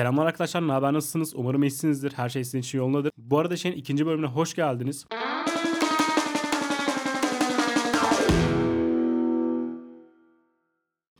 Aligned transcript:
Selamlar 0.00 0.26
arkadaşlar, 0.26 0.68
ne 0.68 0.72
haber 0.72 0.92
nasılsınız? 0.92 1.32
Umarım 1.36 1.62
iyisinizdir, 1.62 2.12
her 2.12 2.28
şey 2.28 2.44
sizin 2.44 2.58
için 2.58 2.78
yolundadır. 2.78 3.12
Bu 3.16 3.38
arada 3.38 3.56
şeyin 3.56 3.76
ikinci 3.76 4.06
bölümüne 4.06 4.26
hoş 4.26 4.54
geldiniz. 4.54 5.06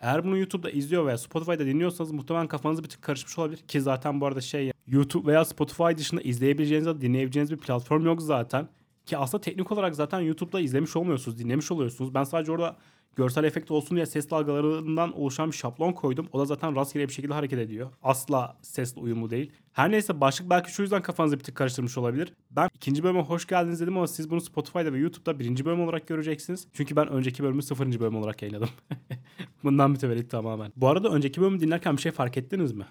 Eğer 0.01 0.25
bunu 0.25 0.37
YouTube'da 0.37 0.71
izliyor 0.71 1.07
veya 1.07 1.19
Spotify'da 1.19 1.67
dinliyorsanız 1.67 2.11
muhtemelen 2.11 2.49
kafanız 2.49 2.85
bir 2.85 2.89
tık 2.89 3.03
karışmış 3.03 3.39
olabilir. 3.39 3.59
Ki 3.59 3.81
zaten 3.81 4.21
bu 4.21 4.27
arada 4.27 4.41
şey 4.41 4.73
YouTube 4.87 5.33
veya 5.33 5.45
Spotify 5.45 5.97
dışında 5.97 6.21
izleyebileceğiniz 6.21 6.87
ya 6.87 6.95
da 6.95 7.01
dinleyebileceğiniz 7.01 7.51
bir 7.51 7.59
platform 7.59 8.07
yok 8.07 8.23
zaten. 8.23 8.69
Ki 9.07 9.19
aslında 9.19 9.41
teknik 9.41 9.73
olarak 9.73 9.97
zaten 9.97 10.21
YouTube'da 10.21 10.61
izlemiş 10.61 10.97
olmuyorsunuz, 10.97 11.39
dinlemiş 11.39 11.71
oluyorsunuz. 11.71 12.15
Ben 12.15 12.25
sadece 12.25 12.53
orada 12.53 12.77
görsel 13.17 13.45
efekt 13.45 13.71
olsun 13.71 13.97
diye 13.97 14.07
ses 14.07 14.31
dalgalarından 14.31 15.19
oluşan 15.19 15.51
bir 15.51 15.57
şablon 15.57 15.93
koydum. 15.93 16.29
O 16.33 16.41
da 16.41 16.45
zaten 16.45 16.77
rastgele 16.77 17.09
bir 17.09 17.13
şekilde 17.13 17.35
hareket 17.35 17.59
ediyor. 17.59 17.91
Asla 18.03 18.57
sesle 18.63 19.01
uyumlu 19.01 19.31
değil. 19.31 19.53
Her 19.73 19.91
neyse 19.91 20.21
başlık 20.21 20.51
belki 20.51 20.73
şu 20.73 20.83
yüzden 20.83 21.03
kafanızı 21.03 21.39
bir 21.39 21.45
tık 21.45 21.55
karıştırmış 21.55 21.99
olabilir. 21.99 22.33
Ben 22.51 22.71
ikinci 22.75 23.03
bölüme 23.03 23.21
hoş 23.21 23.47
geldiniz 23.47 23.81
dedim 23.81 23.97
ama 23.97 24.07
siz 24.07 24.31
bunu 24.31 24.41
Spotify'da 24.41 24.93
ve 24.93 24.99
YouTube'da 24.99 25.39
birinci 25.39 25.65
bölüm 25.65 25.81
olarak 25.81 26.07
göreceksiniz. 26.09 26.67
Çünkü 26.73 26.97
ben 26.97 27.09
önceki 27.09 27.43
bölümü 27.43 27.63
sıfırıncı 27.63 28.01
bölüm 28.01 28.17
olarak 28.17 28.43
yayınladım. 28.43 28.71
Bundan 29.65 29.91
mütevellit 29.91 30.31
tamamen. 30.31 30.73
Bu 30.77 30.89
arada 30.89 31.09
önceki 31.09 31.41
bölümü 31.41 31.61
dinlerken 31.61 31.97
bir 31.97 32.03
şey 32.03 32.13
fark 32.13 32.37
ettiniz 32.37 32.73
mi? 32.73 32.85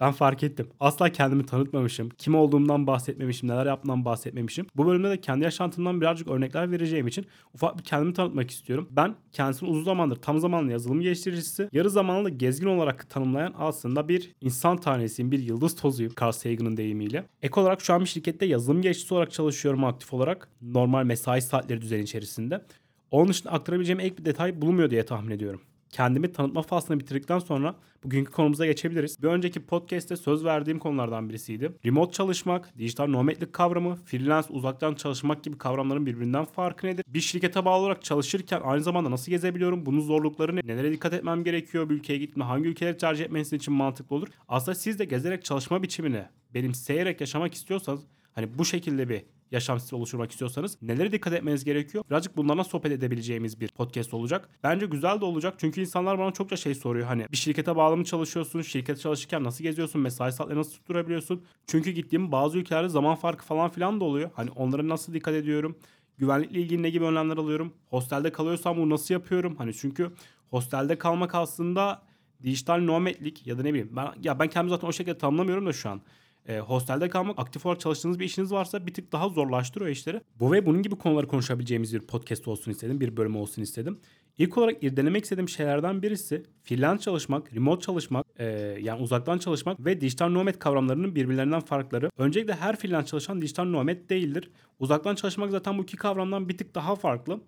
Ben 0.00 0.12
fark 0.12 0.42
ettim. 0.42 0.68
Asla 0.80 1.12
kendimi 1.12 1.46
tanıtmamışım. 1.46 2.08
Kim 2.08 2.34
olduğumdan 2.34 2.86
bahsetmemişim. 2.86 3.48
Neler 3.48 3.66
yaptığımdan 3.66 4.04
bahsetmemişim. 4.04 4.66
Bu 4.76 4.86
bölümde 4.86 5.10
de 5.10 5.20
kendi 5.20 5.44
yaşantımdan 5.44 6.00
birazcık 6.00 6.28
örnekler 6.28 6.70
vereceğim 6.70 7.06
için 7.06 7.26
ufak 7.54 7.78
bir 7.78 7.82
kendimi 7.82 8.12
tanıtmak 8.12 8.50
istiyorum. 8.50 8.88
Ben 8.90 9.14
kendisini 9.32 9.68
uzun 9.68 9.84
zamandır 9.84 10.16
tam 10.16 10.38
zamanlı 10.38 10.72
yazılım 10.72 11.00
geliştiricisi, 11.00 11.68
yarı 11.72 11.90
zamanlı 11.90 12.30
gezgin 12.30 12.66
olarak 12.66 13.10
tanımlayan 13.10 13.54
aslında 13.58 14.08
bir 14.08 14.32
insan 14.40 14.76
tanesiyim. 14.76 15.32
Bir 15.32 15.38
yıldız 15.38 15.76
tozuyum 15.76 16.12
Carl 16.20 16.32
Sagan'ın 16.32 16.76
deyimiyle. 16.76 17.24
Ek 17.42 17.60
olarak 17.60 17.80
şu 17.80 17.94
an 17.94 18.00
bir 18.00 18.06
şirkette 18.06 18.46
yazılım 18.46 18.82
geliştiricisi 18.82 19.14
olarak 19.14 19.32
çalışıyorum 19.32 19.84
aktif 19.84 20.14
olarak. 20.14 20.48
Normal 20.62 21.04
mesai 21.04 21.42
saatleri 21.42 21.80
düzeni 21.80 22.02
içerisinde. 22.02 22.64
Onun 23.10 23.28
dışında 23.28 23.52
aktarabileceğim 23.52 24.00
ek 24.00 24.18
bir 24.18 24.24
detay 24.24 24.60
bulunmuyor 24.60 24.90
diye 24.90 25.04
tahmin 25.04 25.30
ediyorum 25.30 25.60
kendimi 25.96 26.32
tanıtma 26.32 26.62
faslını 26.62 27.00
bitirdikten 27.00 27.38
sonra 27.38 27.74
bugünkü 28.04 28.32
konumuza 28.32 28.66
geçebiliriz. 28.66 29.22
Bir 29.22 29.28
önceki 29.28 29.66
podcast'te 29.66 30.16
söz 30.16 30.44
verdiğim 30.44 30.78
konulardan 30.78 31.28
birisiydi. 31.28 31.72
Remote 31.86 32.12
çalışmak, 32.12 32.78
dijital 32.78 33.06
nomadlik 33.06 33.52
kavramı, 33.52 33.96
freelance 33.96 34.48
uzaktan 34.50 34.94
çalışmak 34.94 35.44
gibi 35.44 35.58
kavramların 35.58 36.06
birbirinden 36.06 36.44
farkı 36.44 36.86
nedir? 36.86 37.04
Bir 37.08 37.20
şirkete 37.20 37.64
bağlı 37.64 37.82
olarak 37.82 38.04
çalışırken 38.04 38.60
aynı 38.64 38.82
zamanda 38.82 39.10
nasıl 39.10 39.30
gezebiliyorum? 39.30 39.86
Bunun 39.86 40.00
zorlukları 40.00 40.56
ne? 40.56 40.60
Nelere 40.64 40.92
dikkat 40.92 41.12
etmem 41.12 41.44
gerekiyor? 41.44 41.90
Bir 41.90 41.94
ülkeye 41.94 42.18
gitme 42.18 42.44
hangi 42.44 42.68
ülkeleri 42.68 42.96
tercih 42.96 43.24
etmeniz 43.24 43.52
için 43.52 43.74
mantıklı 43.74 44.16
olur? 44.16 44.28
Aslında 44.48 44.74
siz 44.74 44.98
de 44.98 45.04
gezerek 45.04 45.44
çalışma 45.44 45.82
biçimini 45.82 46.22
benimseyerek 46.54 47.20
yaşamak 47.20 47.54
istiyorsanız 47.54 48.00
hani 48.32 48.58
bu 48.58 48.64
şekilde 48.64 49.08
bir 49.08 49.22
yaşam 49.50 49.80
stili 49.80 49.96
oluşturmak 49.96 50.30
istiyorsanız 50.30 50.82
nelere 50.82 51.12
dikkat 51.12 51.32
etmeniz 51.32 51.64
gerekiyor? 51.64 52.04
Birazcık 52.10 52.36
bunlardan 52.36 52.62
sohbet 52.62 52.92
edebileceğimiz 52.92 53.60
bir 53.60 53.68
podcast 53.68 54.14
olacak. 54.14 54.48
Bence 54.62 54.86
güzel 54.86 55.20
de 55.20 55.24
olacak 55.24 55.54
çünkü 55.58 55.80
insanlar 55.80 56.18
bana 56.18 56.32
çokça 56.32 56.56
şey 56.56 56.74
soruyor. 56.74 57.06
Hani 57.06 57.26
bir 57.32 57.36
şirkete 57.36 57.76
bağlı 57.76 57.96
mı 57.96 58.04
çalışıyorsun? 58.04 58.62
Şirkete 58.62 59.00
çalışırken 59.00 59.44
nasıl 59.44 59.64
geziyorsun? 59.64 60.00
Mesai 60.00 60.32
saatleri 60.32 60.58
nasıl 60.58 60.72
tutturabiliyorsun? 60.72 61.44
Çünkü 61.66 61.90
gittiğim 61.90 62.32
bazı 62.32 62.58
ülkelerde 62.58 62.88
zaman 62.88 63.14
farkı 63.14 63.44
falan 63.44 63.70
filan 63.70 64.00
da 64.00 64.04
oluyor. 64.04 64.30
Hani 64.34 64.50
onlara 64.50 64.88
nasıl 64.88 65.14
dikkat 65.14 65.34
ediyorum? 65.34 65.76
Güvenlikle 66.18 66.60
ilgili 66.60 66.82
ne 66.82 66.90
gibi 66.90 67.04
önlemler 67.04 67.36
alıyorum? 67.36 67.72
Hostelde 67.86 68.32
kalıyorsam 68.32 68.76
bunu 68.76 68.90
nasıl 68.90 69.14
yapıyorum? 69.14 69.56
Hani 69.56 69.74
çünkü 69.74 70.10
hostelde 70.50 70.98
kalmak 70.98 71.34
aslında 71.34 72.02
dijital 72.42 72.78
nomadlik 72.78 73.46
ya 73.46 73.58
da 73.58 73.62
ne 73.62 73.68
bileyim 73.68 73.90
ben 73.96 74.08
ya 74.22 74.38
ben 74.38 74.48
kendimi 74.48 74.70
zaten 74.70 74.88
o 74.88 74.92
şekilde 74.92 75.18
tanımlamıyorum 75.18 75.66
da 75.66 75.72
şu 75.72 75.90
an 75.90 76.00
e, 76.48 76.58
hostelde 76.58 77.08
kalmak 77.08 77.38
aktif 77.38 77.66
olarak 77.66 77.80
çalıştığınız 77.80 78.18
bir 78.18 78.24
işiniz 78.24 78.52
varsa 78.52 78.86
bir 78.86 78.94
tık 78.94 79.12
daha 79.12 79.28
zorlaştırıyor 79.28 79.90
işleri. 79.90 80.20
Bu 80.40 80.52
ve 80.52 80.66
bunun 80.66 80.82
gibi 80.82 80.94
konuları 80.96 81.28
konuşabileceğimiz 81.28 81.94
bir 81.94 82.00
podcast 82.00 82.48
olsun 82.48 82.70
istedim. 82.70 83.00
Bir 83.00 83.16
bölüm 83.16 83.36
olsun 83.36 83.62
istedim. 83.62 84.00
İlk 84.38 84.58
olarak 84.58 84.82
irdelemek 84.82 85.24
istediğim 85.24 85.48
şeylerden 85.48 86.02
birisi 86.02 86.42
freelance 86.64 87.02
çalışmak, 87.02 87.54
remote 87.54 87.80
çalışmak, 87.80 88.26
e, 88.38 88.44
yani 88.82 89.02
uzaktan 89.02 89.38
çalışmak 89.38 89.84
ve 89.84 90.00
dijital 90.00 90.28
nomad 90.28 90.58
kavramlarının 90.58 91.14
birbirlerinden 91.14 91.60
farkları. 91.60 92.10
Öncelikle 92.18 92.54
her 92.54 92.76
freelance 92.76 93.06
çalışan 93.06 93.42
dijital 93.42 93.64
nomad 93.64 94.10
değildir. 94.10 94.50
Uzaktan 94.78 95.14
çalışmak 95.14 95.50
zaten 95.50 95.78
bu 95.78 95.82
iki 95.82 95.96
kavramdan 95.96 96.48
bir 96.48 96.58
tık 96.58 96.74
daha 96.74 96.96
farklı. 96.96 97.40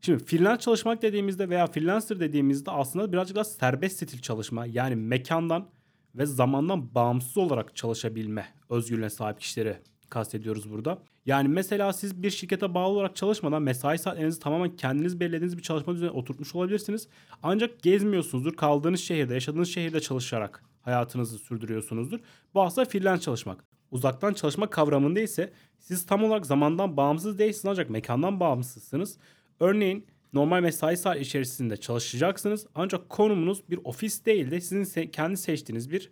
Şimdi 0.00 0.24
freelance 0.24 0.60
çalışmak 0.60 1.02
dediğimizde 1.02 1.48
veya 1.48 1.66
freelancer 1.66 2.20
dediğimizde 2.20 2.70
aslında 2.70 3.12
birazcık 3.12 3.36
daha 3.36 3.44
serbest 3.44 3.96
stil 3.96 4.20
çalışma. 4.20 4.66
Yani 4.66 4.96
mekandan 4.96 5.68
ve 6.16 6.26
zamandan 6.26 6.94
bağımsız 6.94 7.36
olarak 7.36 7.76
çalışabilme 7.76 8.46
özgürlüğüne 8.70 9.10
sahip 9.10 9.40
kişileri 9.40 9.76
kastediyoruz 10.10 10.70
burada. 10.70 10.98
Yani 11.26 11.48
mesela 11.48 11.92
siz 11.92 12.22
bir 12.22 12.30
şirkete 12.30 12.74
bağlı 12.74 12.94
olarak 12.94 13.16
çalışmadan 13.16 13.62
mesai 13.62 13.98
saatlerinizi 13.98 14.40
tamamen 14.40 14.76
kendiniz 14.76 15.20
belirlediğiniz 15.20 15.56
bir 15.56 15.62
çalışma 15.62 15.94
düzenine 15.94 16.16
oturtmuş 16.16 16.54
olabilirsiniz. 16.54 17.08
Ancak 17.42 17.82
gezmiyorsunuzdur. 17.82 18.56
Kaldığınız 18.56 19.00
şehirde, 19.00 19.34
yaşadığınız 19.34 19.68
şehirde 19.68 20.00
çalışarak 20.00 20.64
hayatınızı 20.82 21.38
sürdürüyorsunuzdur. 21.38 22.20
Bu 22.54 22.62
aslında 22.62 22.88
freelance 22.88 23.22
çalışmak. 23.22 23.64
Uzaktan 23.90 24.32
çalışma 24.32 24.70
kavramında 24.70 25.20
ise 25.20 25.52
siz 25.78 26.06
tam 26.06 26.24
olarak 26.24 26.46
zamandan 26.46 26.96
bağımsız 26.96 27.38
değilsiniz 27.38 27.66
ancak 27.66 27.90
mekandan 27.90 28.40
bağımsızsınız. 28.40 29.18
Örneğin 29.60 30.06
normal 30.36 30.60
mesai 30.60 30.96
saat 30.96 31.20
içerisinde 31.20 31.76
çalışacaksınız. 31.76 32.66
Ancak 32.74 33.08
konumunuz 33.08 33.70
bir 33.70 33.78
ofis 33.84 34.26
değil 34.26 34.50
de 34.50 34.60
sizin 34.60 34.84
se- 34.84 35.10
kendi 35.10 35.36
seçtiğiniz 35.36 35.90
bir 35.90 36.10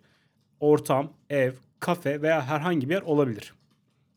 ortam, 0.59 1.13
ev, 1.29 1.53
kafe 1.79 2.21
veya 2.21 2.45
herhangi 2.47 2.89
bir 2.89 2.93
yer 2.93 3.01
olabilir. 3.01 3.53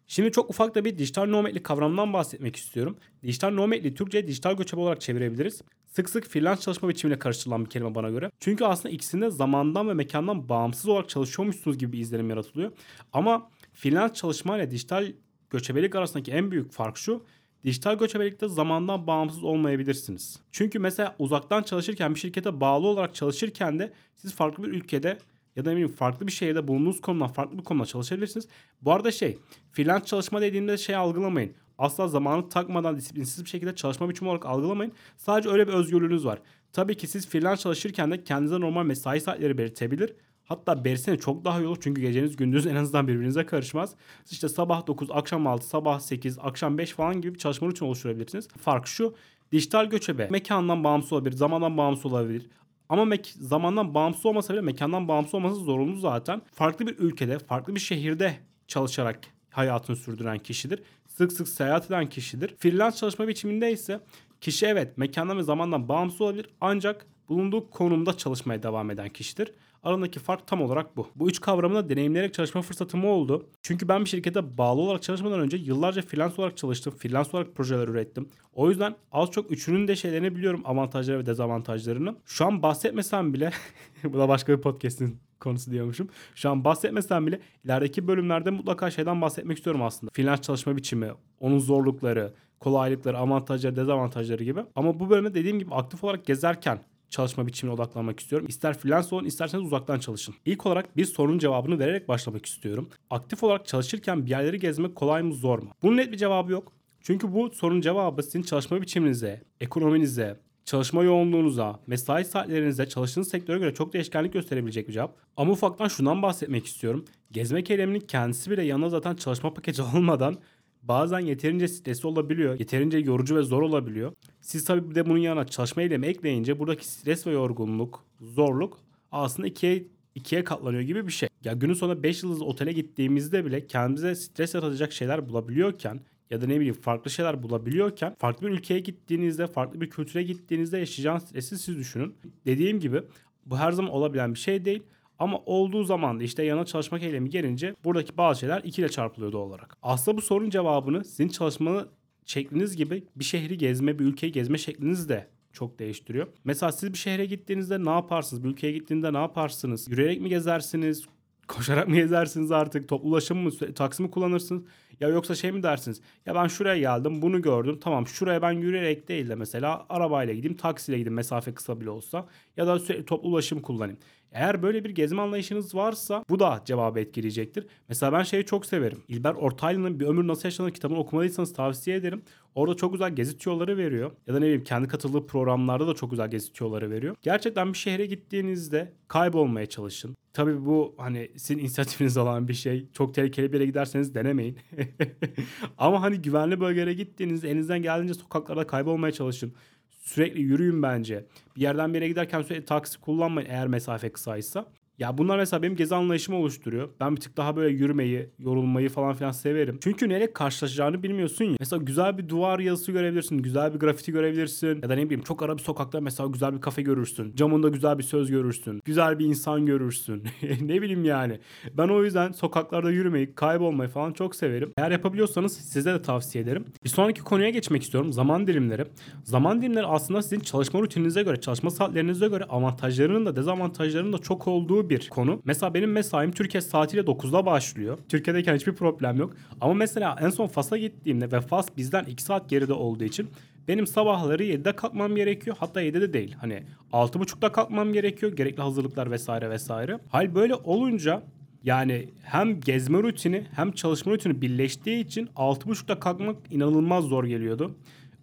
Şimdi 0.06 0.32
çok 0.32 0.50
ufak 0.50 0.74
da 0.74 0.84
bir 0.84 0.98
dijital 0.98 1.26
nomadlik 1.26 1.64
kavramından 1.64 2.12
bahsetmek 2.12 2.56
istiyorum. 2.56 2.96
Dijital 3.22 3.50
nomadliği 3.50 3.94
Türkçe'ye 3.94 4.26
dijital 4.26 4.56
göçebe 4.56 4.80
olarak 4.80 5.00
çevirebiliriz. 5.00 5.62
Sık 5.86 6.10
sık 6.10 6.26
freelance 6.26 6.60
çalışma 6.60 6.88
biçimiyle 6.88 7.18
karıştırılan 7.18 7.64
bir 7.64 7.70
kelime 7.70 7.94
bana 7.94 8.10
göre. 8.10 8.30
Çünkü 8.40 8.64
aslında 8.64 8.94
ikisinde 8.94 9.30
zamandan 9.30 9.88
ve 9.88 9.94
mekandan 9.94 10.48
bağımsız 10.48 10.88
olarak 10.88 11.08
çalışıyormuşsunuz 11.08 11.78
gibi 11.78 11.92
bir 11.92 11.98
izlenim 11.98 12.30
yaratılıyor. 12.30 12.72
Ama 13.12 13.50
freelance 13.74 14.14
çalışma 14.14 14.56
ile 14.56 14.70
dijital 14.70 15.12
göçebelik 15.50 15.94
arasındaki 15.94 16.32
en 16.32 16.50
büyük 16.50 16.72
fark 16.72 16.96
şu. 16.96 17.24
Dijital 17.64 17.98
göçebelikte 17.98 18.48
zamandan 18.48 19.06
bağımsız 19.06 19.44
olmayabilirsiniz. 19.44 20.40
Çünkü 20.52 20.78
mesela 20.78 21.16
uzaktan 21.18 21.62
çalışırken 21.62 22.14
bir 22.14 22.20
şirkete 22.20 22.60
bağlı 22.60 22.86
olarak 22.86 23.14
çalışırken 23.14 23.78
de 23.78 23.92
siz 24.16 24.34
farklı 24.34 24.64
bir 24.64 24.68
ülkede 24.68 25.18
ya 25.56 25.64
da 25.64 25.72
eminim 25.72 25.88
farklı 25.88 26.26
bir 26.26 26.32
şehirde 26.32 26.68
bulunduğunuz 26.68 27.00
konudan 27.00 27.28
farklı 27.28 27.58
bir 27.58 27.64
konuda 27.64 27.86
çalışabilirsiniz. 27.86 28.48
Bu 28.82 28.92
arada 28.92 29.10
şey 29.10 29.38
freelance 29.72 30.04
çalışma 30.04 30.40
dediğimde 30.40 30.78
şey 30.78 30.96
algılamayın. 30.96 31.54
Asla 31.78 32.08
zamanı 32.08 32.48
takmadan 32.48 32.96
disiplinsiz 32.96 33.44
bir 33.44 33.50
şekilde 33.50 33.74
çalışma 33.74 34.08
biçimi 34.08 34.30
olarak 34.30 34.46
algılamayın. 34.46 34.92
Sadece 35.16 35.48
öyle 35.48 35.68
bir 35.68 35.72
özgürlüğünüz 35.72 36.24
var. 36.24 36.38
Tabii 36.72 36.96
ki 36.96 37.06
siz 37.06 37.28
freelance 37.28 37.62
çalışırken 37.62 38.10
de 38.10 38.24
kendinize 38.24 38.60
normal 38.60 38.84
mesai 38.84 39.20
saatleri 39.20 39.58
belirtebilir. 39.58 40.14
Hatta 40.48 40.84
bersene 40.84 41.18
çok 41.18 41.44
daha 41.44 41.60
iyi 41.60 41.66
olur 41.66 41.78
çünkü 41.80 42.00
geceniz 42.02 42.36
gündüz 42.36 42.66
en 42.66 42.74
azından 42.76 43.08
birbirinize 43.08 43.46
karışmaz. 43.46 43.94
Siz 44.24 44.32
işte 44.32 44.48
sabah 44.48 44.86
9, 44.86 45.08
akşam 45.10 45.46
6, 45.46 45.66
sabah 45.68 46.00
8, 46.00 46.38
akşam 46.38 46.78
5 46.78 46.92
falan 46.92 47.20
gibi 47.20 47.34
bir 47.34 47.38
çalışma 47.38 47.68
rutini 47.68 47.88
oluşturabilirsiniz. 47.88 48.48
Fark 48.48 48.86
şu 48.86 49.14
dijital 49.52 49.86
göçebe 49.86 50.28
mekandan 50.30 50.84
bağımsız 50.84 51.12
olabilir, 51.12 51.32
zamandan 51.32 51.76
bağımsız 51.76 52.06
olabilir. 52.06 52.46
Ama 52.88 53.02
mek- 53.02 53.38
zamandan 53.38 53.94
bağımsız 53.94 54.26
olmasa 54.26 54.52
bile 54.54 54.60
mekandan 54.60 55.08
bağımsız 55.08 55.34
olması 55.34 55.56
zorunlu 55.56 55.96
zaten. 56.00 56.42
Farklı 56.52 56.86
bir 56.86 56.98
ülkede, 56.98 57.38
farklı 57.38 57.74
bir 57.74 57.80
şehirde 57.80 58.36
çalışarak 58.68 59.20
hayatını 59.50 59.96
sürdüren 59.96 60.38
kişidir. 60.38 60.82
Sık 61.06 61.32
sık 61.32 61.48
seyahat 61.48 61.86
eden 61.86 62.08
kişidir. 62.08 62.54
Freelance 62.58 62.96
çalışma 62.96 63.28
biçiminde 63.28 63.72
ise 63.72 64.00
kişi 64.40 64.66
evet 64.66 64.98
mekandan 64.98 65.38
ve 65.38 65.42
zamandan 65.42 65.88
bağımsız 65.88 66.20
olabilir 66.20 66.46
ancak 66.60 67.06
bulunduğu 67.28 67.70
konumda 67.70 68.16
çalışmaya 68.16 68.62
devam 68.62 68.90
eden 68.90 69.08
kişidir. 69.08 69.52
Aradaki 69.82 70.18
fark 70.18 70.46
tam 70.46 70.62
olarak 70.62 70.96
bu. 70.96 71.08
Bu 71.16 71.28
üç 71.28 71.40
kavramı 71.40 71.88
deneyimleyerek 71.88 72.34
çalışma 72.34 72.62
fırsatım 72.62 73.04
oldu. 73.04 73.46
Çünkü 73.62 73.88
ben 73.88 74.04
bir 74.04 74.08
şirkete 74.08 74.58
bağlı 74.58 74.80
olarak 74.80 75.02
çalışmadan 75.02 75.40
önce 75.40 75.56
yıllarca 75.56 76.02
freelance 76.02 76.34
olarak 76.38 76.56
çalıştım. 76.56 76.94
Freelance 76.98 77.30
olarak 77.32 77.54
projeler 77.54 77.88
ürettim. 77.88 78.28
O 78.52 78.70
yüzden 78.70 78.96
az 79.12 79.30
çok 79.30 79.50
üçünün 79.50 79.88
de 79.88 79.96
şeylerini 79.96 80.36
biliyorum. 80.36 80.62
Avantajları 80.64 81.18
ve 81.18 81.26
dezavantajlarını. 81.26 82.16
Şu 82.24 82.46
an 82.46 82.62
bahsetmesem 82.62 83.34
bile 83.34 83.50
bu 84.04 84.18
da 84.18 84.28
başka 84.28 84.56
bir 84.56 84.60
podcast'in 84.60 85.18
konusu 85.40 85.70
diyormuşum. 85.70 86.08
Şu 86.34 86.50
an 86.50 86.64
bahsetmesem 86.64 87.26
bile 87.26 87.40
ilerideki 87.64 88.08
bölümlerde 88.08 88.50
mutlaka 88.50 88.90
şeyden 88.90 89.20
bahsetmek 89.20 89.56
istiyorum 89.56 89.82
aslında. 89.82 90.10
Freelance 90.14 90.42
çalışma 90.42 90.76
biçimi, 90.76 91.10
onun 91.40 91.58
zorlukları, 91.58 92.32
kolaylıkları, 92.60 93.18
avantajları, 93.18 93.76
dezavantajları 93.76 94.44
gibi. 94.44 94.60
Ama 94.76 95.00
bu 95.00 95.10
bölümde 95.10 95.34
dediğim 95.34 95.58
gibi 95.58 95.74
aktif 95.74 96.04
olarak 96.04 96.26
gezerken 96.26 96.80
çalışma 97.10 97.46
biçimine 97.46 97.74
odaklanmak 97.74 98.20
istiyorum. 98.20 98.46
İster 98.50 98.78
freelance 98.78 99.14
olun 99.14 99.24
isterseniz 99.24 99.64
uzaktan 99.64 99.98
çalışın. 99.98 100.34
İlk 100.44 100.66
olarak 100.66 100.96
bir 100.96 101.04
sorunun 101.04 101.38
cevabını 101.38 101.78
vererek 101.78 102.08
başlamak 102.08 102.46
istiyorum. 102.46 102.88
Aktif 103.10 103.42
olarak 103.42 103.66
çalışırken 103.66 104.26
bir 104.26 104.30
yerleri 104.30 104.58
gezmek 104.58 104.96
kolay 104.96 105.22
mı 105.22 105.34
zor 105.34 105.58
mu? 105.58 105.70
Bunun 105.82 105.96
net 105.96 106.12
bir 106.12 106.16
cevabı 106.16 106.52
yok. 106.52 106.72
Çünkü 107.00 107.32
bu 107.32 107.50
sorunun 107.50 107.80
cevabı 107.80 108.22
sizin 108.22 108.42
çalışma 108.42 108.82
biçiminize, 108.82 109.42
ekonominize, 109.60 110.40
çalışma 110.64 111.04
yoğunluğunuza, 111.04 111.80
mesai 111.86 112.24
saatlerinize, 112.24 112.88
çalıştığınız 112.88 113.28
sektöre 113.28 113.58
göre 113.58 113.74
çok 113.74 113.92
değişkenlik 113.92 114.32
gösterebilecek 114.32 114.88
bir 114.88 114.92
cevap. 114.92 115.16
Ama 115.36 115.52
ufaktan 115.52 115.88
şundan 115.88 116.22
bahsetmek 116.22 116.66
istiyorum. 116.66 117.04
Gezmek 117.32 117.70
eyleminin 117.70 118.00
kendisi 118.00 118.50
bile 118.50 118.62
yanında 118.62 118.88
zaten 118.88 119.14
çalışma 119.14 119.54
paketi 119.54 119.82
olmadan 119.94 120.38
bazen 120.82 121.20
yeterince 121.20 121.68
stresli 121.68 122.06
olabiliyor. 122.06 122.58
Yeterince 122.58 122.98
yorucu 122.98 123.36
ve 123.36 123.42
zor 123.42 123.62
olabiliyor. 123.62 124.12
Siz 124.40 124.64
tabii 124.64 124.90
bir 124.90 124.94
de 124.94 125.06
bunun 125.06 125.18
yanına 125.18 125.46
çalışma 125.46 125.82
eylemi 125.82 126.06
ekleyince 126.06 126.58
buradaki 126.58 126.88
stres 126.88 127.26
ve 127.26 127.30
yorgunluk, 127.30 128.04
zorluk 128.20 128.78
aslında 129.12 129.48
ikiye 129.48 129.84
ikiye 130.14 130.44
katlanıyor 130.44 130.82
gibi 130.82 131.06
bir 131.06 131.12
şey. 131.12 131.28
Ya 131.44 131.52
günün 131.52 131.74
sonunda 131.74 132.02
5 132.02 132.22
yıldız 132.22 132.42
otele 132.42 132.72
gittiğimizde 132.72 133.44
bile 133.44 133.66
kendimize 133.66 134.14
stres 134.14 134.54
yaratacak 134.54 134.92
şeyler 134.92 135.28
bulabiliyorken 135.28 136.00
ya 136.30 136.40
da 136.40 136.46
ne 136.46 136.56
bileyim 136.56 136.74
farklı 136.74 137.10
şeyler 137.10 137.42
bulabiliyorken 137.42 138.14
farklı 138.18 138.46
bir 138.46 138.52
ülkeye 138.52 138.80
gittiğinizde, 138.80 139.46
farklı 139.46 139.80
bir 139.80 139.90
kültüre 139.90 140.22
gittiğinizde 140.22 140.78
yaşayacağınız 140.78 141.22
stresi 141.22 141.58
siz 141.58 141.78
düşünün. 141.78 142.14
Dediğim 142.46 142.80
gibi 142.80 143.02
bu 143.46 143.58
her 143.58 143.72
zaman 143.72 143.92
olabilen 143.92 144.34
bir 144.34 144.38
şey 144.38 144.64
değil. 144.64 144.82
Ama 145.18 145.38
olduğu 145.46 145.84
zaman 145.84 146.20
da 146.20 146.24
işte 146.24 146.42
yana 146.42 146.64
çalışmak 146.64 147.02
eylemi 147.02 147.30
gelince 147.30 147.74
buradaki 147.84 148.16
bazı 148.16 148.40
şeyler 148.40 148.60
2 148.64 148.80
ile 148.80 148.88
çarpılıyor 148.88 149.32
doğal 149.32 149.42
olarak. 149.42 149.76
Aslında 149.82 150.16
bu 150.16 150.22
sorunun 150.22 150.50
cevabını 150.50 151.04
sizin 151.04 151.28
çalışma 151.28 151.86
şekliniz 152.24 152.76
gibi 152.76 153.04
bir 153.16 153.24
şehri 153.24 153.58
gezme, 153.58 153.98
bir 153.98 154.04
ülkeyi 154.04 154.32
gezme 154.32 154.58
şekliniz 154.58 155.08
de 155.08 155.28
çok 155.52 155.78
değiştiriyor. 155.78 156.26
Mesela 156.44 156.72
siz 156.72 156.92
bir 156.92 156.98
şehre 156.98 157.26
gittiğinizde 157.26 157.84
ne 157.84 157.90
yaparsınız? 157.90 158.44
Bir 158.44 158.48
ülkeye 158.48 158.72
gittiğinde 158.72 159.12
ne 159.12 159.18
yaparsınız? 159.18 159.88
Yürüyerek 159.88 160.20
mi 160.20 160.28
gezersiniz? 160.28 161.06
Koşarak 161.48 161.88
mı 161.88 161.94
gezersiniz 161.94 162.52
artık? 162.52 162.88
Toplu 162.88 163.08
ulaşım 163.08 163.38
mı? 163.38 163.50
Taksi 163.74 164.02
mi 164.02 164.10
kullanırsınız? 164.10 164.62
Ya 165.00 165.08
yoksa 165.08 165.34
şey 165.34 165.52
mi 165.52 165.62
dersiniz? 165.62 166.00
Ya 166.26 166.34
ben 166.34 166.46
şuraya 166.46 166.78
geldim 166.78 167.22
bunu 167.22 167.42
gördüm. 167.42 167.78
Tamam 167.80 168.06
şuraya 168.06 168.42
ben 168.42 168.52
yürüyerek 168.52 169.08
değil 169.08 169.28
de 169.28 169.34
mesela 169.34 169.86
arabayla 169.88 170.34
gideyim 170.34 170.56
taksiyle 170.56 170.98
gideyim 170.98 171.14
mesafe 171.14 171.54
kısa 171.54 171.80
bile 171.80 171.90
olsa. 171.90 172.26
Ya 172.56 172.66
da 172.66 172.78
sürekli 172.78 173.04
toplu 173.04 173.28
ulaşım 173.28 173.62
kullanayım. 173.62 173.98
Eğer 174.32 174.62
böyle 174.62 174.84
bir 174.84 174.90
gezme 174.90 175.22
anlayışınız 175.22 175.74
varsa 175.74 176.24
bu 176.28 176.38
da 176.38 176.62
cevabı 176.64 177.00
etkileyecektir. 177.00 177.66
Mesela 177.88 178.12
ben 178.12 178.22
şeyi 178.22 178.44
çok 178.44 178.66
severim. 178.66 178.98
İlber 179.08 179.34
Ortaylı'nın 179.34 180.00
Bir 180.00 180.06
Ömür 180.06 180.28
Nasıl 180.28 180.44
Yaşanır 180.44 180.70
kitabını 180.70 180.98
okumadıysanız 180.98 181.52
tavsiye 181.52 181.96
ederim. 181.96 182.22
Orada 182.54 182.76
çok 182.76 182.92
güzel 182.92 183.14
gezi 183.14 183.38
tüyoları 183.38 183.76
veriyor. 183.76 184.10
Ya 184.26 184.34
da 184.34 184.38
ne 184.38 184.44
bileyim 184.44 184.64
kendi 184.64 184.88
katıldığı 184.88 185.26
programlarda 185.26 185.86
da 185.88 185.94
çok 185.94 186.10
güzel 186.10 186.30
gezi 186.30 186.52
tüyoları 186.52 186.90
veriyor. 186.90 187.16
Gerçekten 187.22 187.72
bir 187.72 187.78
şehre 187.78 188.06
gittiğinizde 188.06 188.92
kaybolmaya 189.08 189.66
çalışın. 189.66 190.16
Tabii 190.32 190.66
bu 190.66 190.94
hani 190.98 191.30
sizin 191.36 191.58
inisiyatifiniz 191.62 192.16
olan 192.16 192.48
bir 192.48 192.54
şey. 192.54 192.88
Çok 192.92 193.14
tehlikeli 193.14 193.52
bir 193.52 193.54
yere 193.54 193.66
giderseniz 193.66 194.14
denemeyin. 194.14 194.58
Ama 195.78 196.02
hani 196.02 196.22
güvenli 196.22 196.60
bölgelere 196.60 196.94
gittiğinizde 196.94 197.50
elinizden 197.50 197.82
geldiğince 197.82 198.14
sokaklarda 198.14 198.66
kaybolmaya 198.66 199.12
çalışın. 199.12 199.52
Sürekli 200.00 200.42
yürüyün 200.42 200.82
bence. 200.82 201.26
Bir 201.56 201.60
yerden 201.60 201.94
bir 201.94 201.98
yere 201.98 202.08
giderken 202.08 202.42
sürekli 202.42 202.64
taksi 202.64 203.00
kullanmayın 203.00 203.50
eğer 203.50 203.66
mesafe 203.66 204.12
kısaysa. 204.12 204.66
Ya 204.98 205.18
bunlar 205.18 205.38
mesela 205.38 205.62
benim 205.62 205.76
gezi 205.76 205.94
anlayışımı 205.94 206.38
oluşturuyor. 206.38 206.88
Ben 207.00 207.16
bir 207.16 207.20
tık 207.20 207.36
daha 207.36 207.56
böyle 207.56 207.74
yürümeyi, 207.74 208.30
yorulmayı 208.38 208.88
falan 208.88 209.14
filan 209.14 209.30
severim. 209.30 209.78
Çünkü 209.82 210.08
neyle 210.08 210.32
karşılaşacağını 210.32 211.02
bilmiyorsun 211.02 211.44
ya. 211.44 211.56
Mesela 211.60 211.82
güzel 211.82 212.18
bir 212.18 212.28
duvar 212.28 212.58
yazısı 212.58 212.92
görebilirsin, 212.92 213.38
güzel 213.38 213.74
bir 213.74 213.78
grafiti 213.78 214.12
görebilirsin. 214.12 214.82
Ya 214.82 214.88
da 214.88 214.94
ne 214.94 215.04
bileyim 215.04 215.22
çok 215.22 215.42
ara 215.42 215.58
bir 215.58 215.62
sokakta 215.62 216.00
mesela 216.00 216.28
güzel 216.28 216.54
bir 216.54 216.60
kafe 216.60 216.82
görürsün. 216.82 217.36
Camında 217.36 217.68
güzel 217.68 217.98
bir 217.98 218.02
söz 218.02 218.30
görürsün. 218.30 218.80
Güzel 218.84 219.18
bir 219.18 219.26
insan 219.26 219.66
görürsün. 219.66 220.24
ne 220.60 220.82
bileyim 220.82 221.04
yani. 221.04 221.38
Ben 221.74 221.88
o 221.88 222.04
yüzden 222.04 222.32
sokaklarda 222.32 222.90
yürümeyi, 222.90 223.34
kaybolmayı 223.34 223.90
falan 223.90 224.12
çok 224.12 224.36
severim. 224.36 224.72
Eğer 224.78 224.90
yapabiliyorsanız 224.90 225.52
size 225.52 225.94
de 225.94 226.02
tavsiye 226.02 226.44
ederim. 226.44 226.64
Bir 226.84 226.88
sonraki 226.88 227.20
konuya 227.20 227.50
geçmek 227.50 227.82
istiyorum. 227.82 228.12
Zaman 228.12 228.46
dilimleri. 228.46 228.84
Zaman 229.24 229.62
dilimleri 229.62 229.86
aslında 229.86 230.22
sizin 230.22 230.40
çalışma 230.40 230.80
rutininize 230.80 231.22
göre, 231.22 231.40
çalışma 231.40 231.70
saatlerinize 231.70 232.28
göre 232.28 232.44
avantajlarının 232.44 233.26
da 233.26 233.36
dezavantajlarının 233.36 234.12
da 234.12 234.18
çok 234.18 234.48
olduğu 234.48 234.87
bir 234.90 235.08
konu. 235.08 235.42
Mesela 235.44 235.74
benim 235.74 235.92
mesaim 235.92 236.32
Türkiye 236.32 236.60
saatiyle 236.60 237.02
9'da 237.02 237.46
başlıyor. 237.46 237.98
Türkiye'deyken 238.08 238.54
hiçbir 238.54 238.74
problem 238.74 239.16
yok. 239.16 239.34
Ama 239.60 239.74
mesela 239.74 240.16
en 240.20 240.30
son 240.30 240.46
Fas'a 240.46 240.78
gittiğimde 240.78 241.32
ve 241.32 241.40
Fas 241.40 241.68
bizden 241.76 242.04
2 242.04 242.22
saat 242.22 242.50
geride 242.50 242.72
olduğu 242.72 243.04
için 243.04 243.30
benim 243.68 243.86
sabahları 243.86 244.44
7'de 244.44 244.72
kalkmam 244.76 245.16
gerekiyor. 245.16 245.56
Hatta 245.60 245.82
7'de 245.82 246.12
değil. 246.12 246.36
Hani 246.40 246.62
6.30'da 246.92 247.52
kalkmam 247.52 247.92
gerekiyor. 247.92 248.36
Gerekli 248.36 248.62
hazırlıklar 248.62 249.10
vesaire 249.10 249.50
vesaire. 249.50 249.98
Hal 250.08 250.34
böyle 250.34 250.54
olunca 250.54 251.22
yani 251.64 252.08
hem 252.22 252.60
gezme 252.60 252.98
rutini 252.98 253.44
hem 253.56 253.72
çalışma 253.72 254.12
rutini 254.12 254.40
birleştiği 254.40 255.04
için 255.04 255.26
6.30'da 255.26 256.00
kalkmak 256.00 256.36
inanılmaz 256.50 257.04
zor 257.04 257.24
geliyordu. 257.24 257.74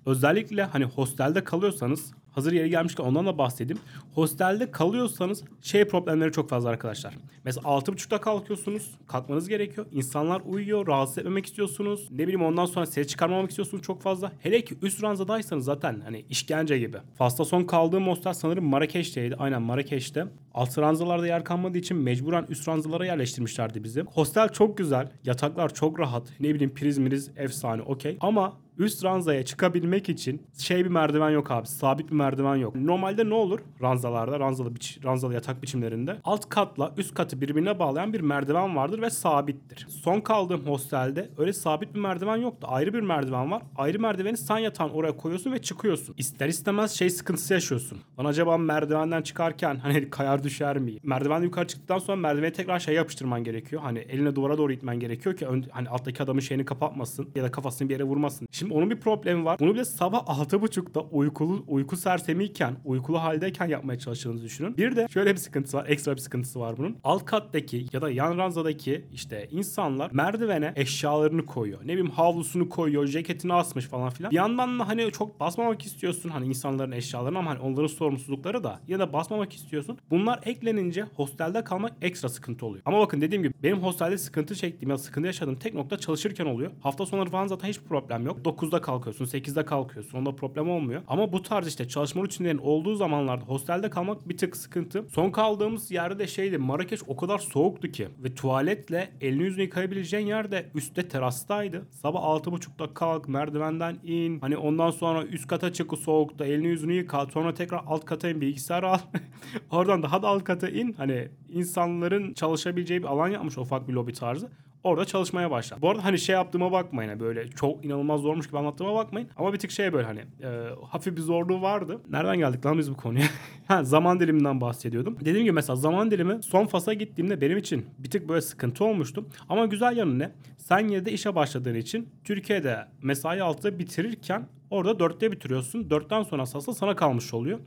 Özellikle 0.05 0.63
hani 0.63 0.85
hostelde 0.85 1.43
kalıyorsanız 1.43 2.13
hazır 2.35 2.51
yeri 2.51 2.69
gelmişken 2.69 3.03
ondan 3.03 3.25
da 3.25 3.37
bahsedeyim. 3.37 3.81
Hostelde 4.13 4.71
kalıyorsanız 4.71 5.43
şey 5.61 5.85
problemleri 5.85 6.31
çok 6.31 6.49
fazla 6.49 6.69
arkadaşlar. 6.69 7.13
Mesela 7.43 7.67
6.30'da 7.67 8.21
kalkıyorsunuz. 8.21 8.91
Kalkmanız 9.07 9.49
gerekiyor. 9.49 9.87
İnsanlar 9.91 10.41
uyuyor. 10.45 10.87
Rahatsız 10.87 11.17
etmemek 11.17 11.45
istiyorsunuz. 11.45 12.07
Ne 12.11 12.23
bileyim 12.23 12.43
ondan 12.43 12.65
sonra 12.65 12.85
ses 12.85 13.07
çıkarmamak 13.07 13.49
istiyorsunuz 13.49 13.83
çok 13.83 14.01
fazla. 14.01 14.31
Hele 14.39 14.65
ki 14.65 14.77
üst 14.81 15.03
ranzadaysanız 15.03 15.65
zaten 15.65 16.01
hani 16.03 16.25
işkence 16.29 16.79
gibi. 16.79 16.97
Fas'ta 17.17 17.45
son 17.45 17.63
kaldığım 17.63 18.07
hostel 18.07 18.33
sanırım 18.33 18.65
Marrakeş'teydi. 18.65 19.35
Aynen 19.35 19.61
Marrakeş'te. 19.61 20.25
Alt 20.53 20.77
ranzalarda 20.77 21.27
yer 21.27 21.43
kalmadığı 21.43 21.77
için 21.77 21.97
mecburen 21.97 22.45
üst 22.49 22.67
ranzalara 22.67 23.05
yerleştirmişlerdi 23.05 23.83
bizi. 23.83 24.01
Hostel 24.01 24.49
çok 24.49 24.77
güzel. 24.77 25.11
Yataklar 25.23 25.73
çok 25.73 25.99
rahat. 25.99 26.23
Ne 26.39 26.53
bileyim 26.55 26.73
priz 26.73 26.97
miriz 26.97 27.31
efsane 27.37 27.81
okey. 27.81 28.17
Ama 28.19 28.53
üst 28.77 29.03
ranzaya 29.03 29.45
çıkabilmek 29.45 30.09
için 30.09 30.41
şey 30.57 30.85
bir 30.85 30.89
merdiven 30.89 31.29
yok 31.29 31.51
abi. 31.51 31.67
Sabit 31.67 32.09
bir 32.09 32.15
merdiven 32.15 32.55
yok. 32.55 32.75
Normalde 32.75 33.29
ne 33.29 33.33
olur 33.33 33.59
ranzalarda, 33.81 34.39
ranzalı, 34.39 34.75
biç, 34.75 34.99
ranzalı 35.03 35.33
yatak 35.33 35.63
biçimlerinde? 35.63 36.17
Alt 36.23 36.49
katla 36.49 36.93
üst 36.97 37.13
katı 37.13 37.41
birbirine 37.41 37.79
bağlayan 37.79 38.13
bir 38.13 38.21
merdiven 38.21 38.75
vardır 38.75 39.01
ve 39.01 39.09
sabittir. 39.09 39.87
Son 39.89 40.21
kaldığım 40.21 40.65
hostelde 40.65 41.29
öyle 41.37 41.53
sabit 41.53 41.93
bir 41.93 41.99
merdiven 41.99 42.37
yoktu. 42.37 42.67
Ayrı 42.71 42.93
bir 42.93 43.01
merdiven 43.01 43.51
var. 43.51 43.61
Ayrı 43.75 43.99
merdiveni 43.99 44.37
sen 44.37 44.57
yatağın 44.57 44.89
oraya 44.89 45.17
koyuyorsun 45.17 45.51
ve 45.51 45.61
çıkıyorsun. 45.61 46.15
İster 46.17 46.47
istemez 46.47 46.91
şey 46.91 47.09
sıkıntısı 47.09 47.53
yaşıyorsun. 47.53 47.97
Lan 48.19 48.25
acaba 48.25 48.57
merdivenden 48.57 49.21
çıkarken 49.21 49.75
hani 49.75 50.09
kayar 50.09 50.43
düşer 50.43 50.77
mi? 50.77 50.97
Merdiven 51.03 51.41
yukarı 51.41 51.67
çıktıktan 51.67 51.97
sonra 51.97 52.17
merdiveni 52.17 52.53
tekrar 52.53 52.79
şey 52.79 52.95
yapıştırman 52.95 53.43
gerekiyor. 53.43 53.81
Hani 53.81 53.99
eline 53.99 54.35
duvara 54.35 54.57
doğru 54.57 54.73
itmen 54.73 54.99
gerekiyor 54.99 55.35
ki 55.35 55.47
ön, 55.47 55.65
hani 55.71 55.89
alttaki 55.89 56.23
adamın 56.23 56.39
şeyini 56.39 56.65
kapatmasın 56.65 57.29
ya 57.35 57.43
da 57.43 57.51
kafasını 57.51 57.89
bir 57.89 57.93
yere 57.93 58.03
vurmasın. 58.03 58.47
Şimdi 58.51 58.64
onun 58.71 58.89
bir 58.89 58.99
problemi 58.99 59.45
var. 59.45 59.59
Bunu 59.59 59.73
bile 59.73 59.85
sabah 59.85 60.25
6.30'da 60.25 61.01
uykulu 61.01 61.63
uyku 61.67 61.97
sersemiyken, 61.97 62.75
uykulu 62.85 63.23
haldeyken 63.23 63.67
yapmaya 63.67 63.99
çalıştığınızı 63.99 64.43
düşünün. 64.43 64.77
Bir 64.77 64.95
de 64.95 65.07
şöyle 65.13 65.31
bir 65.31 65.37
sıkıntısı 65.37 65.77
var. 65.77 65.85
Ekstra 65.87 66.15
bir 66.15 66.21
sıkıntısı 66.21 66.59
var 66.59 66.77
bunun. 66.77 66.97
Alt 67.03 67.25
kattaki 67.25 67.85
ya 67.93 68.01
da 68.01 68.09
yan 68.09 68.37
ranzadaki 68.37 69.05
işte 69.13 69.47
insanlar 69.51 70.11
merdivene 70.11 70.73
eşyalarını 70.75 71.45
koyuyor. 71.45 71.81
Ne 71.81 71.87
bileyim 71.87 72.09
havlusunu 72.09 72.69
koyuyor, 72.69 73.07
ceketini 73.07 73.53
asmış 73.53 73.85
falan 73.85 74.09
filan. 74.09 74.31
Bir 74.31 74.35
yandan 74.35 74.79
da 74.79 74.87
hani 74.87 75.11
çok 75.11 75.39
basmamak 75.39 75.85
istiyorsun 75.85 76.29
hani 76.29 76.47
insanların 76.47 76.91
eşyalarını 76.91 77.37
ama 77.37 77.51
hani 77.51 77.59
onların 77.59 77.87
sorumsuzlukları 77.87 78.63
da 78.63 78.79
ya 78.87 78.99
da 78.99 79.13
basmamak 79.13 79.53
istiyorsun. 79.53 79.97
Bunlar 80.09 80.39
eklenince 80.45 81.03
hostelde 81.15 81.63
kalmak 81.63 81.93
ekstra 82.01 82.29
sıkıntı 82.29 82.65
oluyor. 82.65 82.83
Ama 82.85 82.99
bakın 82.99 83.21
dediğim 83.21 83.43
gibi 83.43 83.53
benim 83.63 83.77
hostelde 83.77 84.17
sıkıntı 84.17 84.55
çektiğim 84.55 84.89
ya 84.89 84.97
sıkıntı 84.97 85.27
yaşadığım 85.27 85.55
tek 85.55 85.73
nokta 85.73 85.97
çalışırken 85.97 86.45
oluyor. 86.45 86.71
Hafta 86.79 87.05
sonları 87.05 87.29
falan 87.29 87.47
zaten 87.47 87.67
hiçbir 87.67 87.85
problem 87.85 88.25
yok. 88.25 88.45
9'da 88.55 88.81
kalkıyorsun, 88.81 89.25
8'de 89.25 89.65
kalkıyorsun. 89.65 90.17
Onda 90.17 90.35
problem 90.35 90.69
olmuyor. 90.69 91.01
Ama 91.07 91.31
bu 91.31 91.41
tarz 91.41 91.67
işte 91.67 91.87
çalışma 91.87 92.21
rutinlerin 92.23 92.57
olduğu 92.57 92.95
zamanlarda 92.95 93.45
hostelde 93.45 93.89
kalmak 93.89 94.29
bir 94.29 94.37
tık 94.37 94.57
sıkıntı. 94.57 95.05
Son 95.09 95.31
kaldığımız 95.31 95.91
yerde 95.91 96.19
de 96.19 96.27
şeydi 96.27 96.57
Marrakeş 96.57 96.99
o 97.07 97.15
kadar 97.15 97.39
soğuktu 97.39 97.87
ki 97.87 98.07
ve 98.23 98.35
tuvaletle 98.35 99.11
elini 99.21 99.43
yüzünü 99.43 99.63
yıkayabileceğin 99.63 100.27
yer 100.27 100.51
de 100.51 100.69
üstte 100.75 101.07
terastaydı. 101.07 101.85
Sabah 101.91 102.21
6.30'da 102.21 102.93
kalk, 102.93 103.27
merdivenden 103.27 103.97
in. 104.03 104.39
Hani 104.39 104.57
ondan 104.57 104.91
sonra 104.91 105.23
üst 105.23 105.47
kata 105.47 105.73
çık 105.73 105.97
soğukta 105.97 106.45
elini 106.45 106.67
yüzünü 106.67 106.93
yıka. 106.93 107.25
Sonra 107.25 107.53
tekrar 107.53 107.81
alt 107.87 108.05
kata 108.05 108.29
in 108.29 108.41
bilgisayar 108.41 108.83
al. 108.83 108.99
Oradan 109.71 110.03
daha 110.03 110.21
da 110.21 110.27
alt 110.27 110.43
kata 110.43 110.69
in. 110.69 110.93
Hani 110.93 111.27
insanların 111.49 112.33
çalışabileceği 112.33 113.03
bir 113.03 113.07
alan 113.07 113.27
yapmış 113.27 113.57
ufak 113.57 113.87
bir 113.87 113.93
lobi 113.93 114.13
tarzı 114.13 114.49
orada 114.85 115.05
çalışmaya 115.05 115.51
başlar. 115.51 115.81
Bu 115.81 115.89
arada 115.89 116.05
hani 116.05 116.19
şey 116.19 116.33
yaptığıma 116.33 116.71
bakmayın 116.71 117.09
hani 117.09 117.19
böyle 117.19 117.47
çok 117.47 117.85
inanılmaz 117.85 118.21
zormuş 118.21 118.47
gibi 118.47 118.57
anlattığıma 118.57 118.95
bakmayın. 118.95 119.29
Ama 119.37 119.53
bir 119.53 119.59
tık 119.59 119.71
şey 119.71 119.93
böyle 119.93 120.07
hani 120.07 120.19
e, 120.19 120.69
hafif 120.89 121.17
bir 121.17 121.21
zorluğu 121.21 121.61
vardı. 121.61 122.01
Nereden 122.09 122.37
geldik 122.37 122.65
lan 122.65 122.77
biz 122.77 122.91
bu 122.91 122.97
konuya? 122.97 123.25
ha 123.67 123.83
zaman 123.83 124.19
diliminden 124.19 124.61
bahsediyordum. 124.61 125.17
Dediğim 125.19 125.43
gibi 125.43 125.51
mesela 125.51 125.75
zaman 125.75 126.11
dilimi 126.11 126.43
son 126.43 126.65
fasa 126.65 126.93
gittiğimde 126.93 127.41
benim 127.41 127.57
için 127.57 127.85
bir 127.97 128.09
tık 128.09 128.29
böyle 128.29 128.41
sıkıntı 128.41 128.85
olmuştu. 128.85 129.25
Ama 129.49 129.65
güzel 129.65 129.97
yanı 129.97 130.19
ne? 130.19 130.31
Sen 130.57 130.79
yine 130.79 131.05
de 131.05 131.11
işe 131.11 131.35
başladığın 131.35 131.75
için 131.75 132.09
Türkiye'de 132.23 132.85
mesai 133.01 133.41
altıda 133.41 133.79
bitirirken 133.79 134.47
Orada 134.69 134.99
dörtte 134.99 135.31
bitiriyorsun. 135.31 135.89
Dörtten 135.89 136.23
sonra 136.23 136.41
aslında 136.41 136.73
sana 136.73 136.95
kalmış 136.95 137.33
oluyor. 137.33 137.59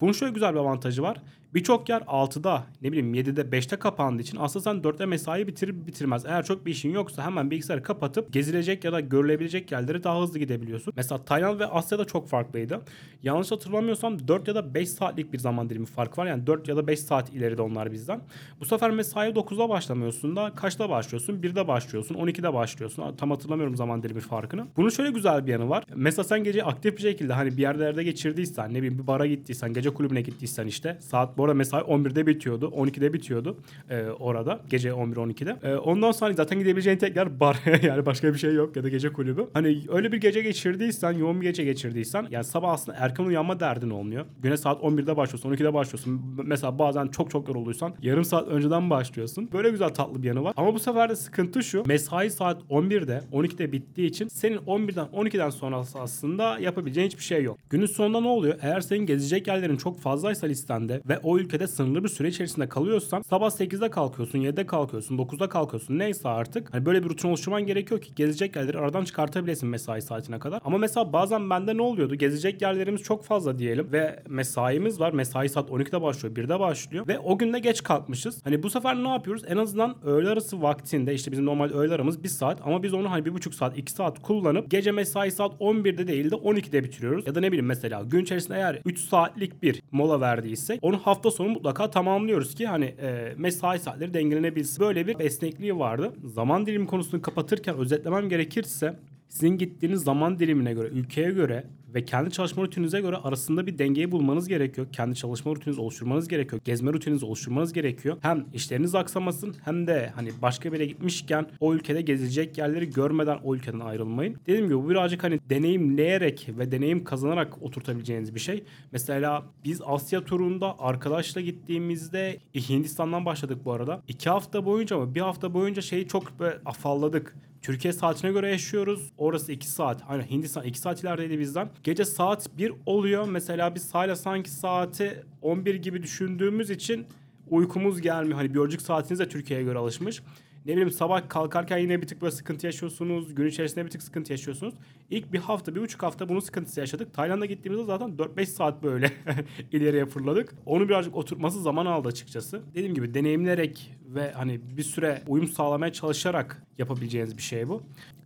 Bunun 0.00 0.12
şöyle 0.12 0.32
güzel 0.32 0.54
bir 0.54 0.58
avantajı 0.58 1.02
var. 1.02 1.22
Birçok 1.54 1.88
yer 1.88 2.00
6'da 2.00 2.66
ne 2.82 2.92
bileyim 2.92 3.14
7'de 3.14 3.40
5'te 3.40 3.76
kapandığı 3.76 4.22
için 4.22 4.38
aslında 4.40 4.62
sen 4.62 4.76
4'te 4.76 5.06
mesai 5.06 5.46
bitirir 5.46 5.86
bitirmez. 5.86 6.26
Eğer 6.26 6.44
çok 6.44 6.66
bir 6.66 6.70
işin 6.70 6.90
yoksa 6.90 7.22
hemen 7.24 7.50
bilgisayarı 7.50 7.82
kapatıp 7.82 8.32
gezilecek 8.32 8.84
ya 8.84 8.92
da 8.92 9.00
görülebilecek 9.00 9.72
yerlere 9.72 10.04
daha 10.04 10.22
hızlı 10.22 10.38
gidebiliyorsun. 10.38 10.92
Mesela 10.96 11.24
Tayland 11.24 11.60
ve 11.60 11.66
Asya'da 11.66 12.04
çok 12.04 12.28
farklıydı. 12.28 12.80
Yanlış 13.22 13.50
hatırlamıyorsam 13.50 14.28
4 14.28 14.48
ya 14.48 14.54
da 14.54 14.74
5 14.74 14.88
saatlik 14.88 15.32
bir 15.32 15.38
zaman 15.38 15.70
dilimi 15.70 15.86
fark 15.86 16.18
var. 16.18 16.26
Yani 16.26 16.46
4 16.46 16.68
ya 16.68 16.76
da 16.76 16.86
5 16.86 17.00
saat 17.00 17.30
ileride 17.32 17.62
onlar 17.62 17.92
bizden. 17.92 18.20
Bu 18.60 18.64
sefer 18.64 18.90
mesai 18.90 19.30
9'da 19.30 19.68
başlamıyorsun 19.68 20.36
da 20.36 20.52
kaçta 20.56 20.90
başlıyorsun? 20.90 21.42
1'de 21.42 21.68
başlıyorsun, 21.68 22.14
12'de 22.14 22.54
başlıyorsun. 22.54 23.16
Tam 23.16 23.30
hatırlamıyorum 23.30 23.76
zaman 23.76 24.02
dilimi 24.02 24.20
farkını. 24.20 24.66
Bunun 24.76 24.88
şöyle 24.88 25.10
güzel 25.10 25.46
bir 25.46 25.52
yanı 25.52 25.68
var. 25.68 25.84
Mesela 25.94 26.24
sen 26.24 26.43
gece 26.44 26.64
aktif 26.64 26.96
bir 26.96 27.02
şekilde 27.02 27.32
hani 27.32 27.56
bir 27.56 27.62
yerlerde 27.62 28.02
geçirdiysen, 28.02 28.70
ne 28.70 28.78
bileyim 28.78 28.98
bir 28.98 29.06
bara 29.06 29.26
gittiysen, 29.26 29.72
gece 29.72 29.90
kulübüne 29.90 30.20
gittiysen 30.20 30.66
işte 30.66 30.96
saat 31.00 31.38
bu 31.38 31.44
arada 31.44 31.54
mesai 31.54 31.80
11'de 31.82 32.26
bitiyordu. 32.26 32.72
12'de 32.76 33.12
bitiyordu 33.12 33.56
e, 33.90 34.04
orada. 34.04 34.60
Gece 34.70 34.88
11-12'de. 34.88 35.68
E, 35.68 35.76
ondan 35.76 36.12
sonra 36.12 36.32
zaten 36.32 36.58
gidebileceğin 36.58 36.98
tek 36.98 37.16
yer 37.16 37.40
bar. 37.40 37.56
yani 37.82 38.06
başka 38.06 38.34
bir 38.34 38.38
şey 38.38 38.54
yok 38.54 38.76
ya 38.76 38.84
da 38.84 38.88
gece 38.88 39.12
kulübü. 39.12 39.46
Hani 39.54 39.80
öyle 39.88 40.12
bir 40.12 40.20
gece 40.20 40.42
geçirdiysen, 40.42 41.12
yoğun 41.12 41.40
bir 41.40 41.46
gece 41.46 41.64
geçirdiysen 41.64 42.26
yani 42.30 42.44
sabah 42.44 42.72
aslında 42.72 42.98
erken 43.00 43.24
uyanma 43.24 43.60
derdin 43.60 43.90
olmuyor. 43.90 44.24
Güne 44.42 44.56
saat 44.56 44.82
11'de 44.82 45.16
başlıyorsun, 45.16 45.52
12'de 45.52 45.74
başlıyorsun. 45.74 46.22
Mesela 46.44 46.78
bazen 46.78 47.06
çok 47.06 47.30
çok 47.30 47.48
yorulduysan 47.48 47.94
yarım 48.02 48.24
saat 48.24 48.48
önceden 48.48 48.90
başlıyorsun. 48.90 49.48
Böyle 49.52 49.70
güzel 49.70 49.88
tatlı 49.88 50.22
bir 50.22 50.28
yanı 50.28 50.44
var. 50.44 50.52
Ama 50.56 50.74
bu 50.74 50.78
sefer 50.78 51.10
de 51.10 51.16
sıkıntı 51.16 51.62
şu. 51.62 51.82
Mesai 51.86 52.30
saat 52.30 52.62
11'de, 52.70 53.20
12'de 53.32 53.72
bittiği 53.72 54.08
için 54.08 54.28
senin 54.28 54.58
11'den 54.58 55.06
12'den 55.06 55.50
sonrası 55.50 56.00
aslında 56.00 56.33
yapabileceğin 56.42 57.06
hiçbir 57.08 57.22
şey 57.22 57.42
yok. 57.42 57.58
Günün 57.70 57.86
sonunda 57.86 58.20
ne 58.20 58.28
oluyor? 58.28 58.58
Eğer 58.62 58.80
senin 58.80 59.06
gezecek 59.06 59.46
yerlerin 59.46 59.76
çok 59.76 60.00
fazlaysa 60.00 60.46
listende 60.46 61.02
ve 61.08 61.18
o 61.18 61.38
ülkede 61.38 61.66
sınırlı 61.66 62.04
bir 62.04 62.08
süre 62.08 62.28
içerisinde 62.28 62.68
kalıyorsan 62.68 63.22
sabah 63.22 63.50
8'de 63.50 63.90
kalkıyorsun, 63.90 64.38
7'de 64.38 64.66
kalkıyorsun, 64.66 65.18
9'da 65.18 65.48
kalkıyorsun 65.48 65.98
neyse 65.98 66.28
artık. 66.28 66.74
Hani 66.74 66.86
böyle 66.86 67.04
bir 67.04 67.08
rutin 67.08 67.28
oluşturman 67.28 67.66
gerekiyor 67.66 68.00
ki 68.00 68.14
gezecek 68.16 68.56
yerleri 68.56 68.78
aradan 68.78 69.04
çıkartabilesin 69.04 69.68
mesai 69.68 70.02
saatine 70.02 70.38
kadar. 70.38 70.60
Ama 70.64 70.78
mesela 70.78 71.12
bazen 71.12 71.50
bende 71.50 71.76
ne 71.76 71.82
oluyordu? 71.82 72.14
Gezecek 72.14 72.62
yerlerimiz 72.62 73.02
çok 73.02 73.24
fazla 73.24 73.58
diyelim 73.58 73.88
ve 73.92 74.22
mesaimiz 74.28 75.00
var. 75.00 75.12
Mesai 75.12 75.48
saat 75.48 75.70
12'de 75.70 76.02
başlıyor, 76.02 76.36
1'de 76.36 76.60
başlıyor 76.60 77.08
ve 77.08 77.18
o 77.18 77.38
günde 77.38 77.58
geç 77.58 77.82
kalkmışız. 77.82 78.40
Hani 78.44 78.62
bu 78.62 78.70
sefer 78.70 78.96
ne 78.96 79.08
yapıyoruz? 79.08 79.42
En 79.48 79.56
azından 79.56 79.96
öğle 80.04 80.28
arası 80.28 80.62
vaktinde 80.62 81.14
işte 81.14 81.32
bizim 81.32 81.46
normal 81.46 81.70
öğle 81.70 81.94
aramız 81.94 82.24
1 82.24 82.28
saat 82.28 82.60
ama 82.64 82.82
biz 82.82 82.94
onu 82.94 83.10
hani 83.10 83.24
1,5 83.24 83.52
saat, 83.52 83.78
2 83.78 83.92
saat 83.92 84.22
kullanıp 84.22 84.70
gece 84.70 84.92
mesai 84.92 85.30
saat 85.30 85.54
11'de 85.60 86.08
değil 86.08 86.23
de 86.30 86.34
12'de 86.34 86.84
bitiriyoruz. 86.84 87.26
Ya 87.26 87.34
da 87.34 87.40
ne 87.40 87.48
bileyim 87.48 87.66
mesela 87.66 88.02
gün 88.02 88.22
içerisinde 88.22 88.56
eğer 88.56 88.80
3 88.84 88.98
saatlik 88.98 89.62
bir 89.62 89.82
mola 89.92 90.20
verdiysek 90.20 90.78
onu 90.82 90.98
hafta 90.98 91.30
sonu 91.30 91.48
mutlaka 91.48 91.90
tamamlıyoruz 91.90 92.54
ki 92.54 92.66
hani 92.66 92.84
e, 92.84 93.34
mesai 93.36 93.78
saatleri 93.78 94.14
dengelenebilsin. 94.14 94.80
Böyle 94.80 95.06
bir 95.06 95.20
esnekliği 95.20 95.78
vardı. 95.78 96.12
Zaman 96.24 96.66
dilimi 96.66 96.86
konusunu 96.86 97.22
kapatırken 97.22 97.76
özetlemem 97.76 98.28
gerekirse 98.28 98.96
sizin 99.28 99.58
gittiğiniz 99.58 100.02
zaman 100.02 100.38
dilimine 100.38 100.72
göre, 100.72 100.88
ülkeye 100.88 101.30
göre 101.30 101.64
ve 101.94 102.04
kendi 102.04 102.30
çalışma 102.30 102.62
rutininize 102.62 103.00
göre 103.00 103.16
arasında 103.16 103.66
bir 103.66 103.78
dengeyi 103.78 104.12
bulmanız 104.12 104.48
gerekiyor. 104.48 104.86
Kendi 104.92 105.14
çalışma 105.14 105.52
rutininizi 105.52 105.80
oluşturmanız 105.80 106.28
gerekiyor. 106.28 106.62
Gezme 106.64 106.92
rutininizi 106.92 107.26
oluşturmanız 107.26 107.72
gerekiyor. 107.72 108.16
Hem 108.20 108.44
işleriniz 108.54 108.94
aksamasın 108.94 109.56
hem 109.64 109.86
de 109.86 110.12
hani 110.14 110.30
başka 110.42 110.72
bir 110.72 110.80
yere 110.80 110.86
gitmişken 110.86 111.46
o 111.60 111.74
ülkede 111.74 112.00
gezilecek 112.00 112.58
yerleri 112.58 112.90
görmeden 112.90 113.38
o 113.44 113.54
ülkeden 113.54 113.80
ayrılmayın. 113.80 114.36
Dediğim 114.46 114.66
gibi 114.66 114.78
bu 114.78 114.90
birazcık 114.90 115.24
hani 115.24 115.40
deneyimleyerek 115.50 116.48
ve 116.58 116.72
deneyim 116.72 117.04
kazanarak 117.04 117.62
oturtabileceğiniz 117.62 118.34
bir 118.34 118.40
şey. 118.40 118.64
Mesela 118.92 119.42
biz 119.64 119.80
Asya 119.84 120.24
turunda 120.24 120.78
arkadaşla 120.78 121.40
gittiğimizde 121.40 122.38
Hindistan'dan 122.54 123.24
başladık 123.24 123.58
bu 123.64 123.72
arada. 123.72 124.02
İki 124.08 124.30
hafta 124.30 124.64
boyunca 124.64 124.98
mı 124.98 125.14
bir 125.14 125.20
hafta 125.20 125.54
boyunca 125.54 125.82
şeyi 125.82 126.08
çok 126.08 126.32
afalladık. 126.64 127.36
Türkiye 127.64 127.92
saatine 127.92 128.32
göre 128.32 128.50
yaşıyoruz. 128.50 129.12
Orası 129.18 129.52
2 129.52 129.68
saat. 129.68 130.02
Hani 130.02 130.30
Hindistan 130.30 130.64
2 130.64 130.78
saat 130.78 131.02
ilerideydi 131.02 131.38
bizden. 131.38 131.70
Gece 131.82 132.04
saat 132.04 132.58
1 132.58 132.72
oluyor. 132.86 133.28
Mesela 133.28 133.74
biz 133.74 133.94
hala 133.94 134.16
sanki 134.16 134.50
saati 134.50 135.24
11 135.42 135.74
gibi 135.74 136.02
düşündüğümüz 136.02 136.70
için 136.70 137.06
uykumuz 137.50 138.00
gelmiyor. 138.00 138.36
Hani 138.36 138.54
biyolojik 138.54 138.82
saatiniz 138.82 139.20
de 139.20 139.28
Türkiye'ye 139.28 139.64
göre 139.64 139.78
alışmış. 139.78 140.22
Ne 140.66 140.72
bileyim 140.72 140.90
sabah 140.90 141.28
kalkarken 141.28 141.78
yine 141.78 142.02
bir 142.02 142.06
tık 142.06 142.22
böyle 142.22 142.32
sıkıntı 142.32 142.66
yaşıyorsunuz. 142.66 143.34
Gün 143.34 143.46
içerisinde 143.46 143.84
bir 143.84 143.90
tık 143.90 144.02
sıkıntı 144.02 144.32
yaşıyorsunuz. 144.32 144.74
İlk 145.10 145.32
bir 145.32 145.38
hafta, 145.38 145.74
bir 145.74 145.80
buçuk 145.80 146.02
hafta 146.02 146.28
bunun 146.28 146.40
sıkıntısı 146.40 146.80
yaşadık. 146.80 147.14
Tayland'a 147.14 147.46
gittiğimizde 147.46 147.84
zaten 147.84 148.08
4-5 148.08 148.46
saat 148.46 148.82
böyle 148.82 149.12
ileriye 149.72 150.06
fırladık. 150.06 150.54
Onu 150.66 150.88
birazcık 150.88 151.16
oturtması 151.16 151.62
zaman 151.62 151.86
aldı 151.86 152.08
açıkçası. 152.08 152.62
Dediğim 152.74 152.94
gibi 152.94 153.14
deneyimlerek 153.14 153.92
ve 154.06 154.32
hani 154.32 154.60
bir 154.76 154.82
süre 154.82 155.22
uyum 155.26 155.48
sağlamaya 155.48 155.92
çalışarak 155.92 156.62
yapabileceğiniz 156.78 157.36
bir 157.36 157.42
şey 157.42 157.68
bu. 157.68 157.82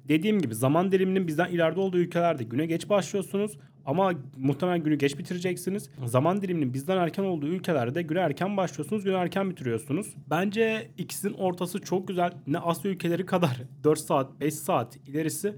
Dediğim 0.08 0.40
gibi 0.40 0.54
zaman 0.54 0.92
diliminin 0.92 1.26
bizden 1.26 1.48
ileride 1.48 1.80
olduğu 1.80 1.98
ülkelerde 1.98 2.44
güne 2.44 2.66
geç 2.66 2.88
başlıyorsunuz. 2.88 3.58
Ama 3.88 4.12
muhtemelen 4.36 4.82
günü 4.82 4.98
geç 4.98 5.18
bitireceksiniz. 5.18 5.90
Zaman 6.04 6.42
diliminin 6.42 6.74
bizden 6.74 6.96
erken 6.96 7.22
olduğu 7.22 7.46
ülkelerde 7.46 8.02
güne 8.02 8.18
erken 8.18 8.56
başlıyorsunuz, 8.56 9.04
günü 9.04 9.14
erken 9.14 9.50
bitiriyorsunuz. 9.50 10.14
Bence 10.30 10.88
ikisinin 10.98 11.34
ortası 11.34 11.80
çok 11.80 12.08
güzel. 12.08 12.32
Ne 12.46 12.58
Asya 12.58 12.90
ülkeleri 12.90 13.26
kadar 13.26 13.62
4 13.84 13.98
saat, 13.98 14.40
5 14.40 14.54
saat 14.54 14.96
ilerisi 14.96 15.54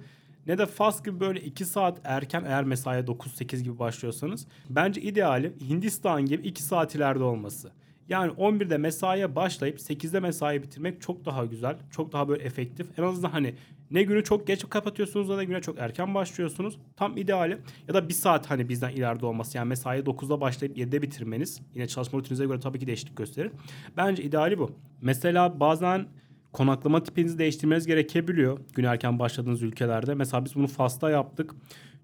ne 0.46 0.58
de 0.58 0.66
Fas 0.66 1.04
gibi 1.04 1.20
böyle 1.20 1.40
2 1.40 1.64
saat 1.64 2.00
erken 2.04 2.44
eğer 2.44 2.64
mesaiye 2.64 3.02
9-8 3.02 3.62
gibi 3.62 3.78
başlıyorsanız. 3.78 4.46
Bence 4.68 5.00
ideali 5.00 5.52
Hindistan 5.68 6.26
gibi 6.26 6.48
2 6.48 6.62
saat 6.62 6.94
ileride 6.94 7.24
olması. 7.24 7.72
Yani 8.08 8.32
11'de 8.32 8.78
mesaiye 8.78 9.36
başlayıp 9.36 9.78
8'de 9.78 10.20
mesai 10.20 10.62
bitirmek 10.62 11.00
çok 11.00 11.24
daha 11.24 11.44
güzel. 11.44 11.76
Çok 11.90 12.12
daha 12.12 12.28
böyle 12.28 12.42
efektif. 12.42 12.98
En 12.98 13.02
azından 13.02 13.30
hani 13.30 13.54
ne 13.90 14.02
günü 14.02 14.24
çok 14.24 14.46
geç 14.46 14.68
kapatıyorsunuz 14.68 15.28
da 15.28 15.44
güne 15.44 15.60
çok 15.60 15.78
erken 15.78 16.14
başlıyorsunuz. 16.14 16.78
Tam 16.96 17.16
ideali. 17.16 17.58
Ya 17.88 17.94
da 17.94 18.08
bir 18.08 18.14
saat 18.14 18.50
hani 18.50 18.68
bizden 18.68 18.90
ileride 18.90 19.26
olması. 19.26 19.56
Yani 19.56 19.68
mesai 19.68 20.00
9'da 20.00 20.40
başlayıp 20.40 20.78
7'de 20.78 21.02
bitirmeniz. 21.02 21.60
Yine 21.74 21.86
çalışma 21.88 22.18
rutininize 22.18 22.46
göre 22.46 22.60
tabii 22.60 22.78
ki 22.78 22.86
değişiklik 22.86 23.16
gösterir. 23.16 23.52
Bence 23.96 24.22
ideali 24.22 24.58
bu. 24.58 24.70
Mesela 25.00 25.60
bazen 25.60 26.06
konaklama 26.52 27.02
tipinizi 27.02 27.38
değiştirmeniz 27.38 27.86
gerekebiliyor. 27.86 28.58
Gün 28.74 28.84
erken 28.84 29.18
başladığınız 29.18 29.62
ülkelerde. 29.62 30.14
Mesela 30.14 30.44
biz 30.44 30.54
bunu 30.54 30.66
Fas'ta 30.66 31.10
yaptık. 31.10 31.54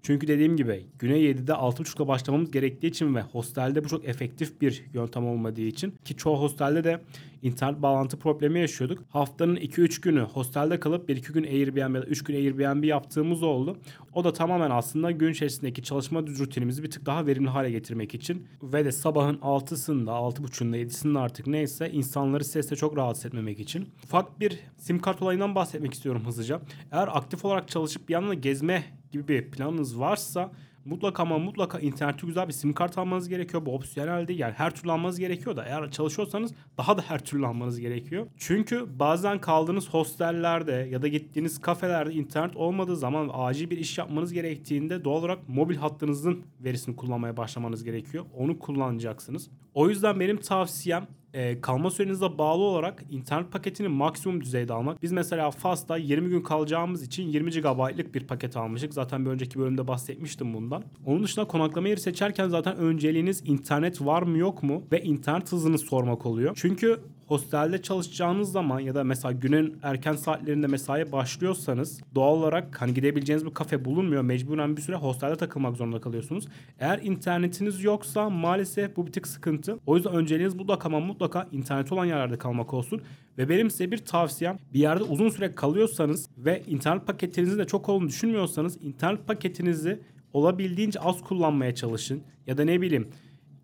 Çünkü 0.01 0.27
dediğim 0.27 0.57
gibi 0.57 0.85
güne 0.99 1.17
7'de 1.17 1.51
6.30'da 1.51 2.07
başlamamız 2.07 2.51
gerektiği 2.51 2.87
için 2.87 3.15
ve 3.15 3.21
hostelde 3.21 3.83
bu 3.83 3.87
çok 3.87 4.05
efektif 4.05 4.61
bir 4.61 4.83
yöntem 4.93 5.27
olmadığı 5.27 5.61
için 5.61 5.93
ki 6.05 6.15
çoğu 6.17 6.41
hostelde 6.41 6.83
de 6.83 7.01
internet 7.41 7.81
bağlantı 7.81 8.19
problemi 8.19 8.59
yaşıyorduk. 8.59 9.03
Haftanın 9.09 9.55
2-3 9.55 10.01
günü 10.01 10.21
hostelde 10.21 10.79
kalıp 10.79 11.09
1-2 11.09 11.33
gün 11.33 11.43
Airbnb 11.43 11.95
ya 11.95 12.01
da 12.01 12.05
3 12.05 12.23
gün 12.23 12.35
Airbnb 12.35 12.83
yaptığımız 12.83 13.43
oldu. 13.43 13.77
O 14.13 14.23
da 14.23 14.33
tamamen 14.33 14.71
aslında 14.71 15.11
gün 15.11 15.31
içerisindeki 15.31 15.83
çalışma 15.83 16.21
rutinimizi 16.21 16.83
bir 16.83 16.91
tık 16.91 17.05
daha 17.05 17.25
verimli 17.25 17.49
hale 17.49 17.71
getirmek 17.71 18.15
için 18.15 18.47
ve 18.63 18.85
de 18.85 18.91
sabahın 18.91 19.37
6'sında, 19.37 20.09
6.30'unda, 20.09 20.77
7'sinde 20.77 21.19
artık 21.19 21.47
neyse 21.47 21.91
insanları 21.91 22.43
sesle 22.43 22.75
çok 22.75 22.97
rahatsız 22.97 23.25
etmemek 23.25 23.59
için. 23.59 23.89
Ufak 24.03 24.39
bir 24.39 24.59
sim 24.77 24.99
kart 24.99 25.21
olayından 25.21 25.55
bahsetmek 25.55 25.93
istiyorum 25.93 26.23
hızlıca. 26.25 26.61
Eğer 26.91 27.09
aktif 27.11 27.45
olarak 27.45 27.67
çalışıp 27.67 28.09
bir 28.09 28.13
yandan 28.13 28.29
da 28.29 28.33
gezme 28.33 28.83
gibi 29.11 29.27
bir 29.27 29.51
planınız 29.51 29.99
varsa 29.99 30.51
mutlaka 30.87 31.23
ama 31.23 31.37
mutlaka 31.37 31.79
interneti 31.79 32.25
güzel 32.25 32.47
bir 32.47 32.53
sim 32.53 32.73
kart 32.73 32.97
almanız 32.97 33.29
gerekiyor. 33.29 33.65
Bu 33.65 33.75
opsiyonel 33.75 34.27
değil. 34.27 34.39
Yani 34.39 34.53
her 34.53 34.75
türlü 34.75 34.91
almanız 34.91 35.19
gerekiyor 35.19 35.55
da 35.55 35.65
eğer 35.65 35.91
çalışıyorsanız 35.91 36.53
daha 36.77 36.97
da 36.97 37.01
her 37.01 37.19
türlü 37.19 37.47
almanız 37.47 37.79
gerekiyor. 37.79 38.27
Çünkü 38.37 38.99
bazen 38.99 39.41
kaldığınız 39.41 39.89
hostellerde 39.89 40.87
ya 40.91 41.01
da 41.01 41.07
gittiğiniz 41.07 41.61
kafelerde 41.61 42.13
internet 42.13 42.55
olmadığı 42.55 42.95
zaman 42.95 43.29
acil 43.33 43.69
bir 43.69 43.77
iş 43.77 43.97
yapmanız 43.97 44.33
gerektiğinde 44.33 45.03
doğal 45.03 45.17
olarak 45.17 45.49
mobil 45.49 45.75
hattınızın 45.75 46.43
verisini 46.59 46.95
kullanmaya 46.95 47.37
başlamanız 47.37 47.83
gerekiyor. 47.83 48.25
Onu 48.37 48.59
kullanacaksınız. 48.59 49.49
O 49.77 49.89
yüzden 49.89 50.19
benim 50.19 50.37
tavsiyem 50.37 51.07
e, 51.33 51.61
kalma 51.61 51.91
sürenize 51.91 52.37
bağlı 52.37 52.63
olarak 52.63 53.03
internet 53.09 53.51
paketini 53.51 53.87
maksimum 53.87 54.41
düzeyde 54.41 54.73
almak. 54.73 55.03
Biz 55.03 55.11
mesela 55.11 55.51
Fast'ta 55.51 55.97
20 55.97 56.29
gün 56.29 56.41
kalacağımız 56.41 57.03
için 57.03 57.23
20 57.23 57.51
GB'lık 57.51 58.15
bir 58.15 58.27
paket 58.27 58.57
almıştık. 58.57 58.93
Zaten 58.93 59.25
bir 59.25 59.29
önceki 59.29 59.59
bölümde 59.59 59.87
bahsetmiştim 59.87 60.53
bundan. 60.53 60.83
Onun 61.05 61.23
dışında 61.23 61.45
konaklama 61.45 61.87
yeri 61.87 61.99
seçerken 61.99 62.47
zaten 62.47 62.77
önceliğiniz 62.77 63.41
internet 63.45 64.01
var 64.01 64.21
mı 64.21 64.37
yok 64.37 64.63
mu 64.63 64.83
ve 64.91 65.01
internet 65.01 65.51
hızını 65.51 65.77
sormak 65.77 66.25
oluyor. 66.25 66.53
Çünkü 66.55 66.99
hostelde 67.27 67.81
çalışacağınız 67.81 68.51
zaman 68.51 68.79
ya 68.79 68.95
da 68.95 69.03
mesela 69.03 69.31
günün 69.31 69.77
erken 69.83 70.13
saatlerinde 70.13 70.67
mesai 70.67 71.11
başlıyorsanız 71.11 72.01
doğal 72.15 72.35
olarak 72.35 72.81
hani 72.81 72.93
gidebileceğiniz 72.93 73.45
bir 73.45 73.53
kafe 73.53 73.85
bulunmuyor. 73.85 74.21
Mecburen 74.21 74.77
bir 74.77 74.81
süre 74.81 74.95
hostelde 74.95 75.35
takılmak 75.35 75.77
zorunda 75.77 76.01
kalıyorsunuz. 76.01 76.47
Eğer 76.79 76.99
internetiniz 77.03 77.83
yoksa 77.83 78.29
maalesef 78.29 78.95
bu 78.95 79.07
bir 79.07 79.11
tık 79.11 79.27
sıkıntı. 79.27 79.79
O 79.85 79.95
yüzden 79.95 80.13
önceliğiniz 80.13 80.55
mutlaka 80.55 80.87
ama 80.87 80.99
mutlaka 80.99 81.47
internet 81.51 81.91
olan 81.91 82.05
yerlerde 82.05 82.37
kalmak 82.37 82.73
olsun. 82.73 83.01
Ve 83.37 83.49
benim 83.49 83.69
size 83.69 83.91
bir 83.91 83.97
tavsiyem 83.97 84.57
bir 84.73 84.79
yerde 84.79 85.03
uzun 85.03 85.29
süre 85.29 85.55
kalıyorsanız 85.55 86.29
ve 86.37 86.63
internet 86.67 87.07
paketinizin 87.07 87.59
de 87.59 87.65
çok 87.65 87.89
olduğunu 87.89 88.07
düşünmüyorsanız 88.07 88.83
internet 88.83 89.27
paketinizi 89.27 89.99
olabildiğince 90.33 90.99
az 90.99 91.21
kullanmaya 91.21 91.75
çalışın. 91.75 92.21
Ya 92.47 92.57
da 92.57 92.63
ne 92.63 92.81
bileyim 92.81 93.07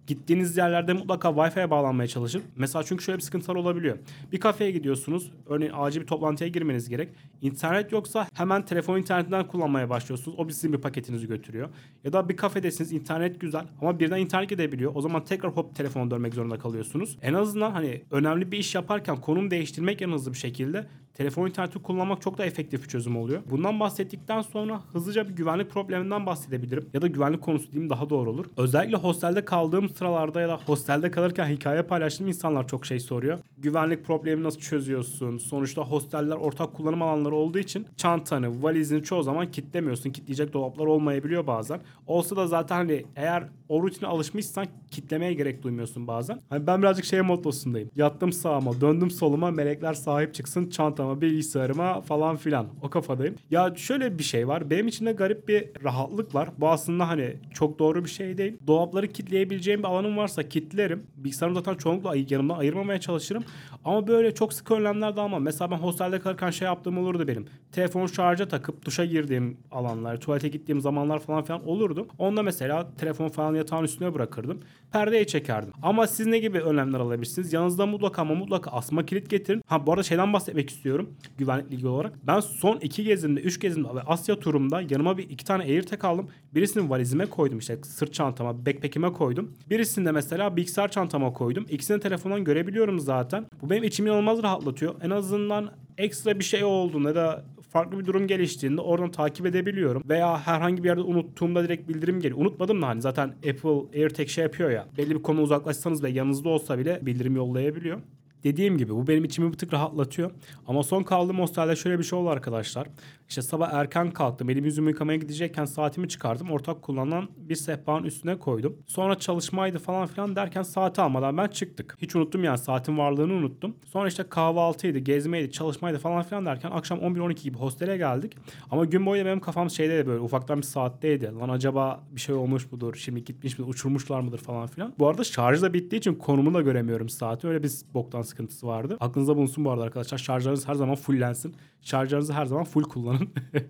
Gittiğiniz 0.08 0.58
yerlerde 0.58 0.94
mutlaka 0.94 1.30
Wi-Fi'ye 1.30 1.70
bağlanmaya 1.70 2.08
çalışın. 2.08 2.44
Mesela 2.56 2.84
çünkü 2.84 3.04
şöyle 3.04 3.18
bir 3.18 3.24
sıkıntılar 3.24 3.56
olabiliyor. 3.56 3.98
Bir 4.32 4.40
kafeye 4.40 4.72
gidiyorsunuz. 4.72 5.32
Örneğin 5.48 5.72
acil 5.76 6.02
bir 6.02 6.08
toplantıya 6.08 6.50
girmeniz 6.50 6.90
gerek. 6.90 7.10
İnternet 7.42 7.92
yoksa 7.92 8.28
hemen 8.34 8.66
telefon 8.66 8.98
internetinden 8.98 9.48
kullanmaya 9.48 9.90
başlıyorsunuz. 9.90 10.40
O 10.40 10.50
sizin 10.50 10.74
bir 10.74 10.78
paketinizi 10.78 11.28
götürüyor. 11.28 11.70
Ya 12.04 12.14
da 12.14 12.30
bir 12.30 12.38
kafedesiniz 12.38 12.92
internet 12.92 13.42
güzel 13.42 13.66
ama 13.82 14.00
birden 14.00 14.18
internet 14.18 14.50
gidebiliyor. 14.50 14.92
O 14.96 15.02
zaman 15.02 15.26
tekrar 15.26 15.52
hop 15.52 15.76
telefona 15.76 16.12
dönmek 16.12 16.34
zorunda 16.34 16.60
kalıyorsunuz. 16.60 17.18
En 17.22 17.34
azından 17.34 17.72
hani 17.72 18.02
önemli 18.12 18.52
bir 18.52 18.58
iş 18.58 18.76
yaparken 18.76 19.22
konum 19.22 19.52
değiştirmek 19.52 20.02
en 20.02 20.12
hızlı 20.12 20.34
bir 20.34 20.38
şekilde 20.38 20.88
telefon 21.14 21.48
interneti 21.48 21.80
kullanmak 21.80 22.22
çok 22.22 22.38
da 22.38 22.46
efektif 22.46 22.84
bir 22.84 22.88
çözüm 22.88 23.18
oluyor. 23.18 23.42
Bundan 23.50 23.80
bahsettikten 23.80 24.42
sonra 24.42 24.82
hızlıca 24.94 25.30
bir 25.30 25.34
güvenlik 25.34 25.72
probleminden 25.72 26.26
bahsedebilirim. 26.26 26.90
Ya 26.94 27.02
da 27.02 27.08
güvenlik 27.08 27.42
konusu 27.42 27.72
diyeyim 27.72 27.90
daha 27.90 28.10
doğru 28.10 28.30
olur. 28.30 28.46
Özellikle 28.58 28.98
hostelde 28.98 29.46
kaldığım 29.46 29.90
sıralarda 29.90 30.42
ya 30.42 30.48
da 30.50 30.60
hostelde 30.66 31.12
kalırken 31.12 31.48
hikaye 31.48 31.82
paylaştığım 31.82 32.28
insanlar 32.28 32.68
çok 32.68 32.86
şey 32.86 33.00
soruyor. 33.00 33.40
Güvenlik 33.58 34.06
problemi 34.06 34.44
nasıl 34.44 34.60
çözüyorsun? 34.60 35.38
Sonuçta 35.38 35.82
hosteller 35.82 36.36
ortak 36.36 36.74
kullanım 36.74 37.02
alanları 37.02 37.36
olduğu 37.36 37.60
için 37.60 37.88
çantanı, 37.98 38.64
valizini 38.64 39.04
çoğu 39.04 39.24
zaman 39.24 39.52
kitlemiyorsun. 39.52 40.10
Kitleyecek 40.10 40.54
dolaplar 40.54 40.86
olmayabiliyor 40.86 41.48
bazen. 41.48 41.80
Olsa 42.08 42.36
da 42.36 42.48
zaten 42.48 42.76
hani 42.76 43.06
eğer 43.16 43.44
o 43.70 43.84
rutine 43.84 44.10
alışmışsan 44.10 44.68
kitlemeye 44.92 45.34
gerek 45.34 45.64
duymuyorsun 45.64 46.08
bazen. 46.08 46.40
Hani 46.50 46.68
ben 46.68 46.82
birazcık 46.82 47.06
şey 47.06 47.22
mottosundayım. 47.22 47.90
Yattım 47.96 48.32
sağıma, 48.32 48.82
döndüm 48.82 49.12
soluma, 49.12 49.52
melekler 49.52 49.94
sahip 49.94 50.34
çıksın 50.34 50.70
çantama, 51.04 51.22
bilgisayarıma 51.22 52.02
falan 52.02 52.36
filan. 52.36 52.68
O 52.82 52.90
kafadayım. 52.90 53.36
Ya 53.52 53.74
şöyle 53.76 54.18
bir 54.18 54.24
şey 54.24 54.48
var. 54.48 54.70
Benim 54.70 54.88
içinde 54.88 55.12
garip 55.12 55.48
bir 55.48 55.70
rahatlık 55.84 56.36
var. 56.36 56.50
Bu 56.58 56.70
aslında 56.70 57.08
hani 57.08 57.36
çok 57.54 57.80
doğru 57.80 58.06
bir 58.06 58.10
şey 58.10 58.38
değil. 58.38 58.58
Dolapları 58.68 59.08
kitleyebileceğim 59.08 59.80
bir 59.80 59.88
alanım 59.88 60.18
varsa 60.18 60.50
kitlerim. 60.50 61.04
Bilgisayarımı 61.18 61.60
zaten 61.60 61.76
çoğunlukla 61.76 62.16
yanımdan 62.30 62.58
ayırmamaya 62.58 63.00
çalışırım. 63.00 63.44
Ama 63.86 64.08
böyle 64.08 64.34
çok 64.34 64.54
sık 64.54 64.72
önlemler 64.72 65.16
de 65.16 65.22
almam. 65.22 65.44
Mesela 65.44 65.72
ben 65.72 65.78
hostelde 65.78 66.20
kalırken 66.20 66.52
şey 66.52 66.66
yaptığım 66.66 66.98
olurdu 66.98 67.28
benim. 67.28 67.46
Telefonu 67.72 68.10
şarja 68.10 68.48
takıp 68.48 68.86
duşa 68.86 69.06
girdiğim 69.06 69.58
alanlar, 69.72 70.20
tuvalete 70.20 70.48
gittiğim 70.50 70.82
zamanlar 70.82 71.20
falan 71.20 71.44
filan 71.44 71.68
olurdu. 71.68 72.08
Onda 72.18 72.44
mesela 72.44 72.88
telefon 72.98 73.30
falan 73.30 73.56
yatağın 73.56 73.84
üstüne 73.84 74.14
bırakırdım. 74.14 74.60
Perdeyi 74.92 75.28
çekerdim. 75.28 75.74
Ama 75.82 76.08
siz 76.08 76.26
ne 76.28 76.40
gibi 76.40 76.60
önlemler 76.60 77.00
alabilirsiniz? 77.00 77.54
Yanınızda 77.54 77.86
mutlaka 77.86 78.22
ama 78.22 78.36
mutlaka 78.36 78.72
asma 78.72 79.06
kilit 79.06 79.30
getirin. 79.30 79.62
Ha 79.68 79.86
bu 79.86 79.92
arada 79.92 80.04
şeyden 80.04 80.34
bahsetmek 80.34 80.70
istiyorum. 80.70 80.93
Güvenlikle 81.38 81.76
ilgili 81.76 81.88
olarak. 81.88 82.14
Ben 82.28 82.40
son 82.40 82.78
iki 82.78 83.04
gezimde, 83.04 83.40
üç 83.40 83.60
gezimde 83.60 83.88
ve 83.96 84.02
Asya 84.02 84.40
turumda 84.40 84.82
yanıma 84.82 85.18
bir 85.18 85.30
iki 85.30 85.46
tane 85.46 85.64
AirTag 85.64 86.06
aldım. 86.06 86.30
Birisini 86.56 86.90
valizime 86.90 87.26
koydum 87.26 87.60
işte 87.60 87.78
sırt 87.84 88.14
çantama, 88.14 88.66
backpack'ime 88.66 89.14
koydum. 89.14 89.52
Birisini 89.70 90.06
de 90.06 90.12
mesela 90.12 90.56
bilgisayar 90.56 90.92
çantama 90.92 91.34
koydum. 91.34 91.66
İkisini 91.70 92.00
telefondan 92.00 92.44
görebiliyorum 92.44 93.00
zaten. 93.00 93.46
Bu 93.62 93.70
benim 93.70 93.84
içimi 93.84 94.10
inanılmaz 94.10 94.44
rahatlatıyor. 94.44 94.96
En 95.02 95.10
azından 95.10 95.72
ekstra 95.98 96.40
bir 96.40 96.44
şey 96.44 96.64
olduğunda 96.64 97.16
da 97.16 97.46
farklı 97.74 98.00
bir 98.00 98.06
durum 98.06 98.28
geliştiğinde 98.28 98.82
oradan 98.82 99.12
takip 99.12 99.46
edebiliyorum. 99.46 100.04
Veya 100.10 100.40
herhangi 100.40 100.84
bir 100.84 100.88
yerde 100.90 101.02
unuttuğumda 101.02 101.64
direkt 101.64 101.90
bildirim 101.90 102.20
geliyor. 102.20 102.42
Unutmadım 102.42 102.82
da 102.82 102.88
hani 102.88 103.02
zaten 103.02 103.28
Apple 103.28 104.00
AirTag 104.00 104.28
şey 104.28 104.44
yapıyor 104.44 104.70
ya. 104.70 104.88
Belli 104.98 105.16
bir 105.16 105.24
konu 105.24 105.42
uzaklaşsanız 105.42 106.04
ve 106.04 106.10
yanınızda 106.10 106.50
olsa 106.50 106.80
bile 106.80 107.00
bildirim 107.02 107.36
yollayabiliyor. 107.36 108.00
Dediğim 108.44 108.78
gibi 108.78 108.96
bu 108.96 109.08
benim 109.08 109.24
içimi 109.24 109.52
bir 109.52 109.58
tık 109.58 109.74
rahatlatıyor. 109.74 110.32
Ama 110.68 110.84
son 110.84 111.04
kaldığım 111.04 111.40
hostelde 111.40 111.76
şöyle 111.76 112.00
bir 112.00 112.04
şey 112.04 112.20
oldu 112.20 112.30
arkadaşlar. 112.30 112.88
İşte 113.34 113.42
sabah 113.42 113.74
erken 113.74 114.12
kalktım. 114.12 114.50
Elimi 114.50 114.68
yüzümü 114.68 114.90
yıkamaya 114.90 115.18
gidecekken 115.18 115.66
saatimi 115.66 116.10
çıkardım. 116.10 116.52
Ortak 116.52 116.82
kullanılan 116.82 117.30
bir 117.38 117.56
sehpanın 117.56 118.04
üstüne 118.04 118.40
koydum. 118.40 118.78
Sonra 118.88 119.20
çalışmaydı 119.20 119.80
falan 119.80 120.08
filan 120.08 120.36
derken 120.36 120.64
saati 120.64 121.02
almadan 121.02 121.38
ben 121.38 121.48
çıktık. 121.48 121.98
Hiç 122.02 122.16
unuttum 122.16 122.44
yani 122.44 122.58
saatin 122.58 122.98
varlığını 122.98 123.34
unuttum. 123.34 123.76
Sonra 123.86 124.08
işte 124.08 124.24
kahvaltıydı, 124.30 125.00
gezmeydi, 125.00 125.52
çalışmaydı 125.52 125.98
falan 125.98 126.24
filan 126.24 126.46
derken 126.46 126.72
akşam 126.72 127.00
11-12 127.00 127.44
gibi 127.44 127.58
hostele 127.58 127.98
geldik. 127.98 128.38
Ama 128.72 128.86
gün 128.86 129.06
boyu 129.06 129.26
benim 129.26 129.40
kafam 129.40 129.70
şeydeydi 129.70 130.08
böyle 130.08 130.20
ufaktan 130.20 130.58
bir 130.58 130.64
saatteydi. 130.64 131.26
Lan 131.40 131.50
acaba 131.50 132.04
bir 132.12 132.22
şey 132.22 132.36
olmuş 132.36 132.72
mudur? 132.72 132.96
Şimdi 132.96 133.24
gitmiş 133.24 133.60
mi? 133.60 133.66
Uçurmuşlar 133.66 134.20
mıdır 134.20 134.40
falan 134.40 134.68
filan. 134.68 134.94
Bu 135.00 135.08
arada 135.08 135.24
şarj 135.24 135.62
da 135.62 135.74
bittiği 135.74 136.00
için 136.00 136.16
konumu 136.16 136.54
da 136.54 136.62
göremiyorum 136.62 137.10
saati. 137.10 137.48
Öyle 137.48 137.64
bir 137.64 137.72
boktan 137.94 138.22
sıkıntısı 138.22 138.68
vardı. 138.68 138.98
Aklınızda 139.00 139.36
bulunsun 139.36 139.66
bu 139.66 139.72
arada 139.72 139.84
arkadaşlar. 139.84 140.18
Şarjlarınız 140.18 140.68
her 140.68 140.74
zaman 140.74 140.96
fullensin. 140.96 141.56
Şarjlarınızı 141.82 142.34
her 142.34 142.46
zaman 142.46 142.64
full 142.64 142.84
kullanın. 142.84 143.23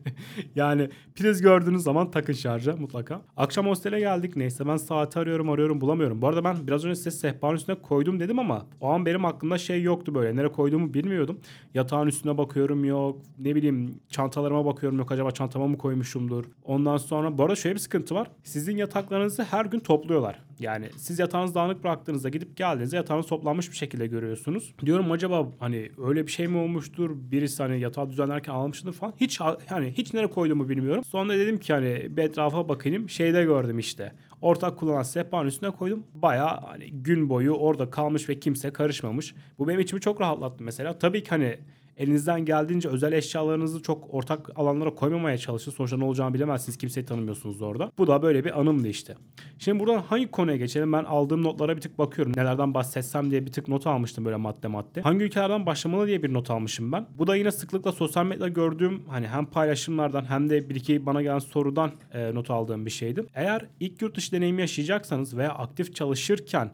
yani 0.55 0.89
priz 1.15 1.41
gördüğünüz 1.41 1.83
zaman 1.83 2.11
takın 2.11 2.33
şarja 2.33 2.75
mutlaka. 2.75 3.21
Akşam 3.37 3.67
hostele 3.67 3.99
geldik. 3.99 4.35
Neyse 4.35 4.67
ben 4.67 4.77
saati 4.77 5.19
arıyorum 5.19 5.49
arıyorum 5.49 5.81
bulamıyorum. 5.81 6.21
Bu 6.21 6.27
arada 6.27 6.43
ben 6.43 6.67
biraz 6.67 6.85
önce 6.85 6.95
size 6.95 7.11
sehpanın 7.11 7.55
üstüne 7.55 7.75
koydum 7.75 8.19
dedim 8.19 8.39
ama 8.39 8.65
o 8.81 8.89
an 8.89 9.05
benim 9.05 9.25
aklımda 9.25 9.57
şey 9.57 9.81
yoktu 9.83 10.15
böyle. 10.15 10.35
Nereye 10.35 10.51
koyduğumu 10.51 10.93
bilmiyordum. 10.93 11.39
Yatağın 11.73 12.07
üstüne 12.07 12.37
bakıyorum 12.37 12.85
yok. 12.85 13.21
Ne 13.39 13.55
bileyim 13.55 13.99
çantalarıma 14.09 14.65
bakıyorum 14.65 14.99
yok. 14.99 15.11
Acaba 15.11 15.31
çantama 15.31 15.67
mı 15.67 15.77
koymuşumdur? 15.77 16.45
Ondan 16.63 16.97
sonra 16.97 17.37
bu 17.37 17.43
arada 17.43 17.55
şöyle 17.55 17.75
bir 17.75 17.79
sıkıntı 17.79 18.15
var. 18.15 18.27
Sizin 18.43 18.77
yataklarınızı 18.77 19.43
her 19.43 19.65
gün 19.65 19.79
topluyorlar. 19.79 20.39
Yani 20.59 20.89
siz 20.97 21.19
yatağınızı 21.19 21.55
dağınık 21.55 21.83
bıraktığınızda 21.83 22.29
gidip 22.29 22.57
geldiğinizde 22.57 22.95
yatağınız 22.95 23.27
toplanmış 23.27 23.71
bir 23.71 23.75
şekilde 23.75 24.07
görüyorsunuz. 24.07 24.73
Diyorum 24.85 25.11
acaba 25.11 25.47
hani 25.59 25.91
öyle 26.07 26.27
bir 26.27 26.31
şey 26.31 26.47
mi 26.47 26.57
olmuştur? 26.57 27.11
Birisi 27.31 27.63
hani 27.63 27.79
yatağı 27.79 28.09
düzenlerken 28.09 28.53
almıştır 28.53 28.93
falan. 28.93 29.13
Hiç 29.17 29.41
hani 29.65 29.91
hiç 29.91 30.13
nereye 30.13 30.27
koyduğumu 30.27 30.69
bilmiyorum. 30.69 31.03
Sonra 31.03 31.33
dedim 31.33 31.59
ki 31.59 31.73
hani 31.73 32.17
bir 32.17 32.23
etrafa 32.23 32.69
bakayım. 32.69 33.09
Şeyde 33.09 33.43
gördüm 33.43 33.79
işte. 33.79 34.11
Ortak 34.41 34.77
kullanan 34.77 35.03
sehpanın 35.03 35.47
üstüne 35.47 35.71
koydum. 35.71 36.03
Baya 36.15 36.63
hani 36.67 36.91
gün 36.91 37.29
boyu 37.29 37.53
orada 37.53 37.89
kalmış 37.89 38.29
ve 38.29 38.39
kimse 38.39 38.73
karışmamış. 38.73 39.35
Bu 39.59 39.67
benim 39.67 39.79
içimi 39.79 40.01
çok 40.01 40.21
rahatlattı 40.21 40.63
mesela. 40.63 40.99
Tabii 40.99 41.23
ki 41.23 41.29
hani 41.29 41.57
elinizden 41.97 42.45
geldiğince 42.45 42.89
özel 42.89 43.13
eşyalarınızı 43.13 43.81
çok 43.81 44.13
ortak 44.13 44.49
alanlara 44.55 44.95
koymamaya 44.95 45.37
çalışın. 45.37 45.71
Sonuçta 45.71 45.97
ne 45.97 46.03
olacağını 46.03 46.33
bilemezsiniz. 46.33 46.77
Kimseyi 46.77 47.05
tanımıyorsunuz 47.05 47.61
orada. 47.61 47.91
Bu 47.97 48.07
da 48.07 48.21
böyle 48.21 48.45
bir 48.45 48.59
anımdı 48.59 48.87
işte. 48.87 49.15
Şimdi 49.59 49.79
buradan 49.79 50.01
hangi 50.01 50.31
konuya 50.31 50.57
geçelim? 50.57 50.93
Ben 50.93 51.03
aldığım 51.03 51.43
notlara 51.43 51.75
bir 51.75 51.81
tık 51.81 51.97
bakıyorum. 51.97 52.33
Nelerden 52.35 52.73
bahsetsem 52.73 53.31
diye 53.31 53.45
bir 53.45 53.51
tık 53.51 53.67
not 53.67 53.87
almıştım 53.87 54.25
böyle 54.25 54.37
madde 54.37 54.67
madde. 54.67 55.01
Hangi 55.01 55.23
ülkelerden 55.23 55.65
başlamalı 55.65 56.07
diye 56.07 56.23
bir 56.23 56.33
not 56.33 56.51
almışım 56.51 56.91
ben. 56.91 57.05
Bu 57.17 57.27
da 57.27 57.35
yine 57.35 57.51
sıklıkla 57.51 57.91
sosyal 57.91 58.25
medyada 58.25 58.47
gördüğüm 58.47 59.03
hani 59.07 59.27
hem 59.27 59.45
paylaşımlardan 59.45 60.25
hem 60.25 60.49
de 60.49 60.69
bir 60.69 60.75
iki 60.75 61.05
bana 61.05 61.21
gelen 61.21 61.39
sorudan 61.39 61.91
e, 62.13 62.35
not 62.35 62.51
aldığım 62.51 62.85
bir 62.85 62.91
şeydi. 62.91 63.25
Eğer 63.35 63.65
ilk 63.79 64.01
yurt 64.01 64.17
dışı 64.17 64.31
deneyimi 64.31 64.61
yaşayacaksanız 64.61 65.37
veya 65.37 65.49
aktif 65.49 65.95
çalışırken 65.95 66.71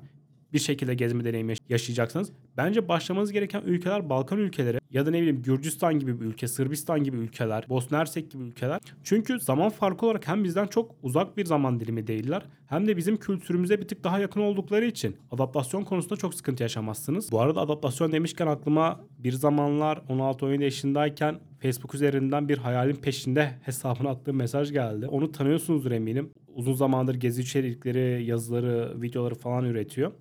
bir 0.53 0.59
şekilde 0.59 0.93
gezme 0.93 1.25
deneyimi 1.25 1.53
yaşayacaksanız 1.69 2.31
bence 2.57 2.87
başlamanız 2.87 3.31
gereken 3.31 3.61
ülkeler 3.65 4.09
Balkan 4.09 4.37
ülkeleri 4.37 4.78
ya 4.91 5.05
da 5.05 5.11
ne 5.11 5.21
bileyim 5.21 5.41
Gürcistan 5.41 5.99
gibi 5.99 6.21
bir 6.21 6.25
ülke, 6.25 6.47
Sırbistan 6.47 7.03
gibi 7.03 7.17
ülkeler, 7.17 7.65
Bosna 7.69 7.97
Hersek 7.97 8.31
gibi 8.31 8.43
ülkeler. 8.43 8.81
Çünkü 9.03 9.39
zaman 9.39 9.69
farkı 9.69 10.05
olarak 10.05 10.27
hem 10.27 10.43
bizden 10.43 10.67
çok 10.67 10.95
uzak 11.03 11.37
bir 11.37 11.45
zaman 11.45 11.79
dilimi 11.79 12.07
değiller 12.07 12.45
hem 12.67 12.87
de 12.87 12.97
bizim 12.97 13.17
kültürümüze 13.17 13.81
bir 13.81 13.87
tık 13.87 14.03
daha 14.03 14.19
yakın 14.19 14.41
oldukları 14.41 14.85
için 14.85 15.17
adaptasyon 15.31 15.83
konusunda 15.83 16.15
çok 16.15 16.33
sıkıntı 16.33 16.63
yaşamazsınız. 16.63 17.31
Bu 17.31 17.41
arada 17.41 17.61
adaptasyon 17.61 18.11
demişken 18.11 18.47
aklıma 18.47 18.99
bir 19.19 19.31
zamanlar 19.31 19.97
16-17 19.97 20.63
yaşındayken 20.63 21.39
Facebook 21.59 21.95
üzerinden 21.95 22.49
bir 22.49 22.57
hayalin 22.57 22.95
peşinde 22.95 23.51
hesabına 23.63 24.09
attığım 24.09 24.35
mesaj 24.35 24.71
geldi. 24.71 25.07
Onu 25.07 25.31
tanıyorsunuzdur 25.31 25.91
eminim. 25.91 26.29
Uzun 26.55 26.73
zamandır 26.73 27.15
gezi 27.15 27.41
içerikleri, 27.41 28.25
yazıları, 28.25 29.01
videoları 29.01 29.35
falan 29.35 29.65
üretiyor. 29.65 30.11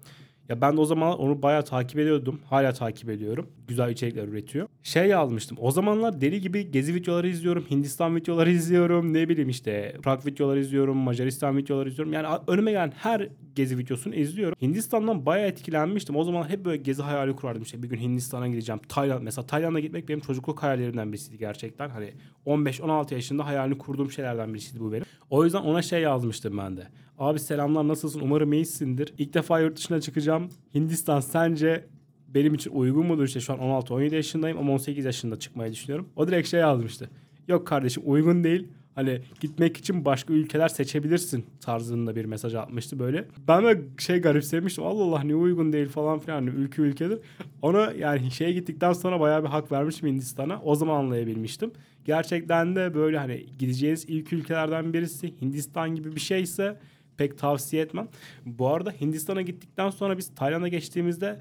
Ya 0.49 0.61
ben 0.61 0.77
de 0.77 0.81
o 0.81 0.85
zaman 0.85 1.19
onu 1.19 1.43
bayağı 1.43 1.65
takip 1.65 1.99
ediyordum. 1.99 2.41
Hala 2.45 2.73
takip 2.73 3.11
ediyorum. 3.11 3.47
Güzel 3.69 3.91
içerikler 3.91 4.29
üretiyor. 4.29 4.69
Şey 4.83 5.07
yazmıştım. 5.07 5.59
O 5.61 5.71
zamanlar 5.71 6.21
deli 6.21 6.41
gibi 6.41 6.71
gezi 6.71 6.95
videoları 6.95 7.29
izliyorum. 7.29 7.65
Hindistan 7.71 8.17
videoları 8.17 8.51
izliyorum. 8.51 9.15
Ne 9.15 9.29
bileyim 9.29 9.49
işte 9.49 9.97
Prag 10.03 10.27
videoları 10.27 10.61
izliyorum. 10.61 10.97
Macaristan 10.97 11.57
videoları 11.57 11.89
izliyorum. 11.89 12.13
Yani 12.13 12.27
önüme 12.47 12.71
gelen 12.71 12.93
her 12.97 13.29
gezi 13.55 13.79
videosunu 13.79 14.15
izliyorum. 14.15 14.57
Hindistan'dan 14.63 15.27
bayağı 15.27 15.49
etkilenmiştim. 15.49 16.17
O 16.17 16.25
zaman 16.25 16.49
hep 16.49 16.65
böyle 16.65 16.77
gezi 16.77 17.03
hayali 17.03 17.37
kurardım. 17.37 17.63
İşte 17.63 17.83
bir 17.83 17.89
gün 17.89 17.99
Hindistan'a 17.99 18.49
gideceğim. 18.49 18.81
Tayland 18.89 19.23
mesela 19.23 19.47
Tayland'a 19.47 19.81
gitmek 19.81 20.09
benim 20.09 20.21
çocukluk 20.21 20.63
hayallerimden 20.63 21.13
birisiydi 21.13 21.39
gerçekten. 21.39 21.89
Hani 21.91 22.13
15-16 22.47 23.15
yaşında 23.15 23.47
hayalini 23.47 23.79
kurduğum 23.79 24.11
şeylerden 24.11 24.55
birisiydi 24.55 24.81
bu 24.81 24.93
benim. 24.93 25.05
O 25.31 25.45
yüzden 25.45 25.61
ona 25.61 25.83
şey 25.83 26.01
yazmıştım 26.03 26.59
ben 26.59 26.77
de. 26.77 26.87
Abi 27.19 27.39
selamlar 27.39 27.89
nasılsın? 27.89 28.21
Umarım 28.21 28.53
iyisindir. 28.53 29.15
İlk 29.19 29.35
defa 29.35 29.61
yurt 29.61 29.77
dışına 29.77 30.01
çıkacağım. 30.01 30.49
Hindistan 30.75 31.21
sence 31.21 31.85
benim 32.29 32.55
için 32.55 32.71
uygun 32.71 33.07
mudur? 33.07 33.25
İşte 33.25 33.41
şu 33.41 33.53
an 33.53 33.59
16-17 33.59 34.15
yaşındayım 34.15 34.59
ama 34.59 34.73
18 34.73 35.05
yaşında 35.05 35.39
çıkmayı 35.39 35.73
düşünüyorum. 35.73 36.09
O 36.17 36.29
direkt 36.29 36.49
şey 36.49 36.61
yazmıştı. 36.61 37.11
Yok 37.49 37.67
kardeşim 37.67 38.03
uygun 38.07 38.45
değil. 38.45 38.69
Hani 38.95 39.21
gitmek 39.41 39.77
için 39.77 40.05
başka 40.05 40.33
ülkeler 40.33 40.69
seçebilirsin 40.69 41.47
tarzında 41.61 42.17
bir 42.17 42.25
mesaj 42.25 42.55
atmıştı 42.55 42.99
böyle. 42.99 43.25
Ben 43.49 43.65
de 43.65 43.81
şey 43.99 44.19
garipsemiştim. 44.19 44.85
Allah 44.85 45.03
Allah 45.03 45.23
ne 45.23 45.35
uygun 45.35 45.73
değil 45.73 45.89
falan 45.89 46.19
filan. 46.19 46.35
Hani 46.35 46.51
ülke 46.51 46.83
ülkedir. 46.83 47.19
Ona 47.63 47.93
yani 47.93 48.31
şeye 48.31 48.53
gittikten 48.53 48.93
sonra 48.93 49.21
bayağı 49.21 49.43
bir 49.43 49.49
hak 49.49 49.73
vermişim 49.73 50.09
Hindistan'a. 50.09 50.63
O 50.63 50.75
zaman 50.75 50.99
anlayabilmiştim. 50.99 51.73
Gerçekten 52.05 52.77
de 52.77 52.95
böyle 52.95 53.19
hani 53.19 53.47
gideceğiniz 53.59 54.05
ilk 54.09 54.33
ülkelerden 54.33 54.93
birisi 54.93 55.41
Hindistan 55.41 55.95
gibi 55.95 56.15
bir 56.15 56.21
şeyse 56.21 56.77
pek 57.19 57.39
tavsiye 57.39 57.83
etmem. 57.83 58.09
Bu 58.47 58.69
arada 58.69 58.91
Hindistan'a 58.91 59.43
gittikten 59.43 59.91
sonra 59.91 60.19
biz 60.19 60.35
Tayland'a 60.35 60.69
geçtiğimizde 60.69 61.41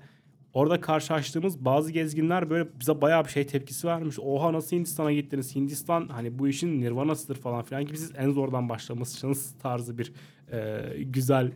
orada 0.54 0.82
karşılaştığımız 0.82 1.66
bazı 1.66 1.92
gezginler 1.92 2.50
böyle 2.50 2.70
bize 2.80 3.02
bayağı 3.02 3.26
bir 3.26 3.30
şey 3.30 3.48
tepkisi 3.48 3.88
vermiş. 3.88 4.20
Oha 4.20 4.54
nasıl 4.54 4.76
Hindistan'a 4.76 5.14
gittiniz? 5.14 5.56
Hindistan 5.56 6.08
hani 6.08 6.40
bu 6.40 6.48
işin 6.48 6.82
nirvanasıdır 6.82 7.36
falan 7.36 7.64
filan 7.64 7.86
gibi 7.86 7.98
siz 7.98 8.12
en 8.18 8.32
zordan 8.32 8.70
başlamışsınız 8.70 9.56
tarzı 9.60 9.98
bir 9.98 10.14
e, 10.52 10.82
güzel 11.04 11.52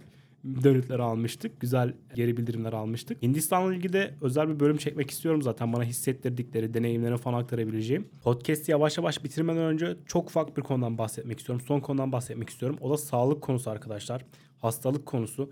dönütler 0.63 0.99
almıştık. 0.99 1.59
Güzel 1.59 1.93
geri 2.15 2.37
bildirimler 2.37 2.73
almıştık. 2.73 3.21
Hindistan'la 3.21 3.75
ilgili 3.75 3.93
de 3.93 4.13
özel 4.21 4.49
bir 4.49 4.59
bölüm 4.59 4.77
çekmek 4.77 5.11
istiyorum 5.11 5.41
zaten. 5.41 5.73
Bana 5.73 5.83
hissettirdikleri, 5.83 6.73
deneyimlerini 6.73 7.17
falan 7.17 7.39
aktarabileceğim. 7.39 8.07
Podcast'i 8.23 8.71
yavaş 8.71 8.97
yavaş 8.97 9.23
bitirmeden 9.23 9.63
önce 9.63 9.97
çok 10.05 10.29
ufak 10.29 10.57
bir 10.57 10.61
konudan 10.61 10.97
bahsetmek 10.97 11.39
istiyorum. 11.39 11.65
Son 11.67 11.79
konudan 11.79 12.11
bahsetmek 12.11 12.49
istiyorum. 12.49 12.77
O 12.81 12.91
da 12.91 12.97
sağlık 12.97 13.41
konusu 13.41 13.69
arkadaşlar. 13.69 14.25
Hastalık 14.59 15.05
konusu. 15.05 15.51